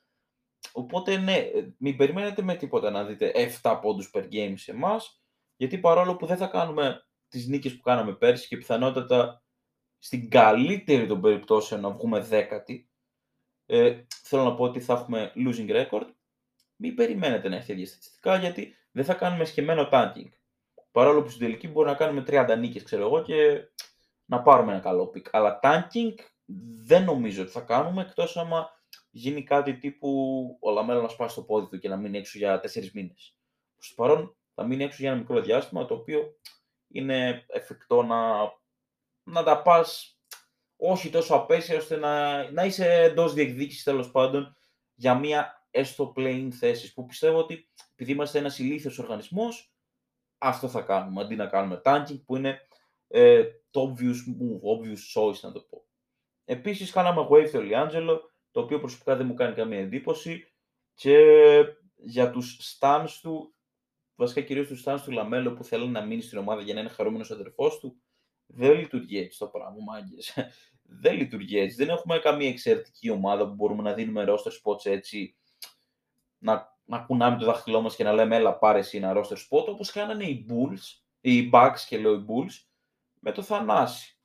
Οπότε 0.72 1.16
ναι, 1.16 1.50
μην 1.78 1.96
περιμένετε 1.96 2.42
με 2.42 2.54
τίποτα 2.54 2.90
να 2.90 3.04
δείτε 3.04 3.32
7 3.62 3.78
πόντους 3.82 4.10
per 4.14 4.28
game 4.32 4.54
σε 4.56 4.70
εμάς, 4.70 5.22
γιατί 5.56 5.78
παρόλο 5.78 6.16
που 6.16 6.26
δεν 6.26 6.36
θα 6.36 6.46
κάνουμε 6.46 7.06
τις 7.28 7.46
νίκες 7.46 7.76
που 7.76 7.82
κάναμε 7.82 8.14
πέρσι 8.14 8.48
και 8.48 8.56
πιθανότατα 8.56 9.42
στην 9.98 10.30
καλύτερη 10.30 11.06
των 11.06 11.20
περιπτώσεων 11.20 11.80
να 11.80 11.90
βγούμε 11.90 12.20
δέκατη, 12.20 12.90
ε, 13.66 14.04
θέλω 14.08 14.42
να 14.42 14.54
πω 14.54 14.64
ότι 14.64 14.80
θα 14.80 14.92
έχουμε 14.92 15.32
losing 15.36 15.70
record. 15.70 16.06
Μην 16.76 16.94
περιμένετε 16.94 17.48
να 17.48 17.56
έχετε 17.56 17.72
ίδια 17.72 17.86
στατιστικά 17.86 18.36
γιατί 18.36 18.74
δεν 18.90 19.04
θα 19.04 19.14
κάνουμε 19.14 19.44
σχεμένο 19.44 19.88
tanking. 19.92 20.28
Παρόλο 20.90 21.22
που 21.22 21.28
στην 21.28 21.40
τελική 21.40 21.68
μπορεί 21.68 21.88
να 21.88 21.94
κάνουμε 21.94 22.24
30 22.26 22.54
νίκες, 22.58 22.82
ξέρω 22.82 23.02
εγώ, 23.02 23.22
και 23.22 23.68
να 24.24 24.42
πάρουμε 24.42 24.72
ένα 24.72 24.80
καλό 24.80 25.12
pick. 25.14 25.28
Αλλά 25.30 25.58
tanking 25.62 26.14
δεν 26.76 27.04
νομίζω 27.04 27.42
ότι 27.42 27.50
θα 27.50 27.60
κάνουμε, 27.60 28.02
εκτός 28.02 28.36
άμα 28.36 28.70
γίνει 29.10 29.42
κάτι 29.42 29.78
τύπου 29.78 30.10
ο 30.60 30.70
Λαμέλο 30.70 31.02
να 31.02 31.08
σπάσει 31.08 31.34
το 31.34 31.42
πόδι 31.42 31.68
του 31.68 31.78
και 31.78 31.88
να 31.88 31.96
μείνει 31.96 32.18
έξω 32.18 32.38
για 32.38 32.60
4 32.60 32.90
μήνες. 32.92 33.36
Στο 33.78 33.94
παρόν 34.02 34.36
θα 34.54 34.64
μείνει 34.64 34.84
έξω 34.84 34.96
για 35.00 35.10
ένα 35.10 35.18
μικρό 35.18 35.40
διάστημα, 35.40 35.84
το 35.84 35.94
οποίο 35.94 36.36
είναι 36.88 37.44
εφικτό 37.48 38.02
να, 38.02 38.18
να 39.22 39.42
τα 39.42 39.62
πας 39.62 40.15
όχι 40.76 41.10
τόσο 41.10 41.34
απαίσια 41.34 41.76
ώστε 41.76 41.96
να, 41.96 42.50
να 42.50 42.64
είσαι 42.64 42.92
εντός 42.92 43.34
διεκδίκησης 43.34 43.82
τέλος 43.82 44.10
πάντων 44.10 44.56
για 44.94 45.14
μια 45.14 45.66
έστω 45.70 46.12
play-in 46.16 46.48
θέση 46.50 46.94
που 46.94 47.06
πιστεύω 47.06 47.38
ότι 47.38 47.68
επειδή 47.92 48.12
είμαστε 48.12 48.38
ένας 48.38 48.58
ηλίθιος 48.58 48.98
οργανισμός, 48.98 49.72
αυτό 50.38 50.68
θα 50.68 50.82
κάνουμε 50.82 51.20
αντί 51.20 51.36
να 51.36 51.46
κάνουμε 51.46 51.80
tanking 51.84 52.22
που 52.24 52.36
είναι 52.36 52.60
ε, 53.08 53.44
το 53.70 53.94
obvious 53.94 54.14
move, 54.14 54.60
obvious 54.76 55.20
choice 55.20 55.40
να 55.40 55.52
το 55.52 55.60
πω. 55.60 55.84
Επίσης, 56.44 56.90
κάναμε 56.90 57.26
waive 57.30 57.50
το 57.52 57.58
Liangelo, 57.62 58.18
το 58.50 58.60
οποίο 58.60 58.78
προσωπικά 58.78 59.16
δεν 59.16 59.26
μου 59.26 59.34
κάνει 59.34 59.54
καμία 59.54 59.78
εντύπωση 59.78 60.52
και 60.94 61.18
για 61.96 62.30
τους 62.30 62.78
stans 62.78 63.18
του 63.22 63.54
βασικά 64.14 64.40
κυρίως 64.40 64.66
τους 64.66 64.80
stans 64.80 65.02
του 65.04 65.10
Λαμέλο 65.10 65.52
που 65.52 65.64
θέλει 65.64 65.88
να 65.88 66.04
μείνει 66.04 66.22
στην 66.22 66.38
ομάδα 66.38 66.62
για 66.62 66.74
να 66.74 66.80
είναι 66.80 66.88
χαρούμενος 66.88 67.30
αδερφός 67.30 67.78
του, 67.78 68.00
δεν 68.46 68.78
λειτουργεί 68.78 69.18
έτσι 69.18 69.38
το 69.38 69.46
πράγμα, 69.46 69.76
μάγκες. 69.82 70.34
δεν 71.02 71.16
λειτουργεί 71.16 71.58
έτσι. 71.58 71.76
Δεν 71.76 71.88
έχουμε 71.88 72.18
καμία 72.18 72.48
εξαιρετική 72.48 73.10
ομάδα 73.10 73.48
που 73.48 73.54
μπορούμε 73.54 73.82
να 73.82 73.92
δίνουμε 73.92 74.24
roster 74.28 74.52
spots 74.62 74.86
έτσι, 74.86 75.36
να, 76.38 76.78
να 76.84 76.98
κουνάμε 76.98 77.38
το 77.38 77.44
δάχτυλό 77.44 77.80
μας 77.80 77.96
και 77.96 78.04
να 78.04 78.12
λέμε 78.12 78.36
έλα 78.36 78.58
πάρε 78.58 78.78
εσύ 78.78 78.96
ένα 78.96 79.12
roster 79.16 79.36
spot, 79.36 79.66
όπως 79.66 79.90
κάνανε 79.90 80.24
οι 80.24 80.46
Bulls, 80.48 81.00
οι 81.20 81.50
Bucks 81.52 81.78
και 81.88 81.98
λέω 81.98 82.12
οι 82.12 82.24
Bulls, 82.28 82.66
με 83.20 83.32
το 83.32 83.42
Θανάση. 83.42 84.18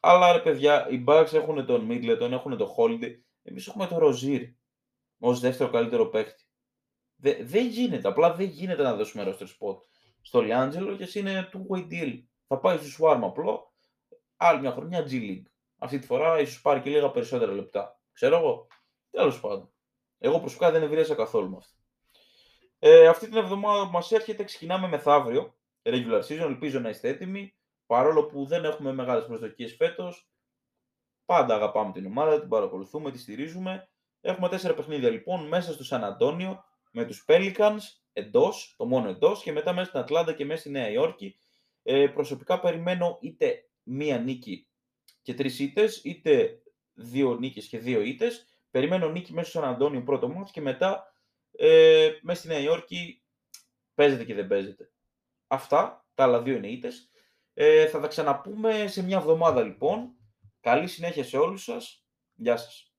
Αλλά 0.00 0.32
ρε 0.32 0.40
παιδιά, 0.40 0.88
οι 0.88 1.04
Bucks 1.06 1.32
έχουν 1.32 1.66
τον 1.66 1.88
Middleton, 1.90 2.30
έχουν 2.30 2.56
τον 2.56 2.68
Holiday, 2.76 3.14
εμείς 3.42 3.66
έχουμε 3.66 3.86
τον 3.86 3.98
Rozier 4.02 4.52
ως 5.18 5.40
δεύτερο 5.40 5.70
καλύτερο 5.70 6.06
παίκτη. 6.06 6.44
Δεν, 7.40 7.66
γίνεται. 7.66 8.08
Απλά 8.08 8.34
δεν 8.34 8.46
γίνεται 8.46 8.82
να 8.82 8.94
δώσουμε 8.94 9.24
roster 9.26 9.46
spot 9.46 9.76
στο 10.20 10.40
Λιάντζελο 10.40 10.96
και 10.96 11.18
είναι 11.18 11.48
two-way 11.52 11.88
deal. 11.90 12.22
Θα 12.46 12.58
πάει 12.58 12.78
στο 12.78 13.06
Swarm 13.06 13.20
απλό, 13.22 13.72
άλλη 14.36 14.60
μια 14.60 14.72
χρονιά 14.72 15.00
G 15.00 15.12
League. 15.12 15.44
Αυτή 15.78 15.98
τη 15.98 16.06
φορά 16.06 16.40
ίσως 16.40 16.60
πάρει 16.60 16.80
και 16.80 16.90
λίγα 16.90 17.10
περισσότερα 17.10 17.52
λεπτά. 17.52 18.00
Ξέρω 18.12 18.36
εγώ. 18.36 18.66
Τέλος 19.10 19.40
πάντων. 19.40 19.72
Εγώ 20.18 20.40
προσωπικά 20.40 20.70
δεν 20.70 20.82
ευρίασα 20.82 21.14
καθόλου 21.14 21.50
με 21.50 21.56
αυτό. 21.56 21.78
Ε, 22.78 23.08
αυτή 23.08 23.28
την 23.28 23.36
εβδομάδα 23.36 23.84
που 23.84 23.90
μας 23.90 24.12
έρχεται 24.12 24.44
ξεκινάμε 24.44 24.88
μεθαύριο. 24.88 25.54
Regular 25.82 26.20
season, 26.20 26.40
ελπίζω 26.40 26.80
να 26.80 26.88
είστε 26.88 27.08
έτοιμοι. 27.08 27.54
Παρόλο 27.86 28.26
που 28.26 28.46
δεν 28.46 28.64
έχουμε 28.64 28.92
μεγάλες 28.92 29.26
προσδοκίες 29.26 29.74
φέτος, 29.74 30.28
πάντα 31.24 31.54
αγαπάμε 31.54 31.92
την 31.92 32.06
ομάδα, 32.06 32.40
την 32.40 32.48
παρακολουθούμε, 32.48 33.10
τη 33.10 33.18
στηρίζουμε. 33.18 33.88
Έχουμε 34.20 34.48
τέσσερα 34.48 34.74
παιχνίδια 34.74 35.10
λοιπόν 35.10 35.46
μέσα 35.46 35.72
στο 35.72 35.84
Σαν 35.84 36.04
Αντώνιο 36.04 36.64
με 36.90 37.04
τους 37.04 37.24
Pelicans 37.28 37.80
εντός, 38.12 38.74
το 38.76 38.86
μόνο 38.86 39.08
εντός 39.08 39.42
και 39.42 39.52
μετά 39.52 39.72
μέσα 39.72 39.88
στην 39.88 40.00
Ατλάντα 40.00 40.32
και 40.32 40.44
μέσα 40.44 40.60
στη 40.60 40.70
Νέα 40.70 40.90
Υόρκη. 40.90 41.38
Ε, 41.86 42.06
προσωπικά 42.06 42.60
περιμένω 42.60 43.18
είτε 43.20 43.68
μία 43.82 44.18
νίκη 44.18 44.68
και 45.22 45.34
τρεις 45.34 45.58
ήττες, 45.58 46.00
είτε 46.04 46.62
δύο 46.92 47.34
νίκες 47.34 47.66
και 47.66 47.78
δύο 47.78 48.00
ήττες. 48.00 48.46
Περιμένω 48.70 49.10
νίκη 49.10 49.32
μέσα 49.32 49.50
στο 49.50 49.60
Σαν 49.60 49.68
Αντώνιο 49.68 50.02
πρώτο 50.02 50.28
ματς 50.28 50.50
και 50.50 50.60
μετά 50.60 51.12
ε, 51.50 52.10
μέσα 52.22 52.38
στη 52.40 52.48
Νέα 52.48 52.58
Υόρκη 52.58 53.22
παίζεται 53.94 54.24
και 54.24 54.34
δεν 54.34 54.46
παίζεται. 54.46 54.90
Αυτά. 55.46 56.06
Τα 56.14 56.24
άλλα 56.24 56.42
δύο 56.42 56.56
είναι 56.56 56.68
ήττες. 56.68 57.08
Ε, 57.54 57.86
θα 57.86 58.00
τα 58.00 58.08
ξαναπούμε 58.08 58.86
σε 58.86 59.02
μια 59.02 59.16
εβδομάδα 59.16 59.62
λοιπόν. 59.62 60.16
Καλή 60.60 60.86
συνέχεια 60.86 61.24
σε 61.24 61.36
όλους 61.36 61.62
σας. 61.62 62.04
Γεια 62.34 62.56
σας. 62.56 62.93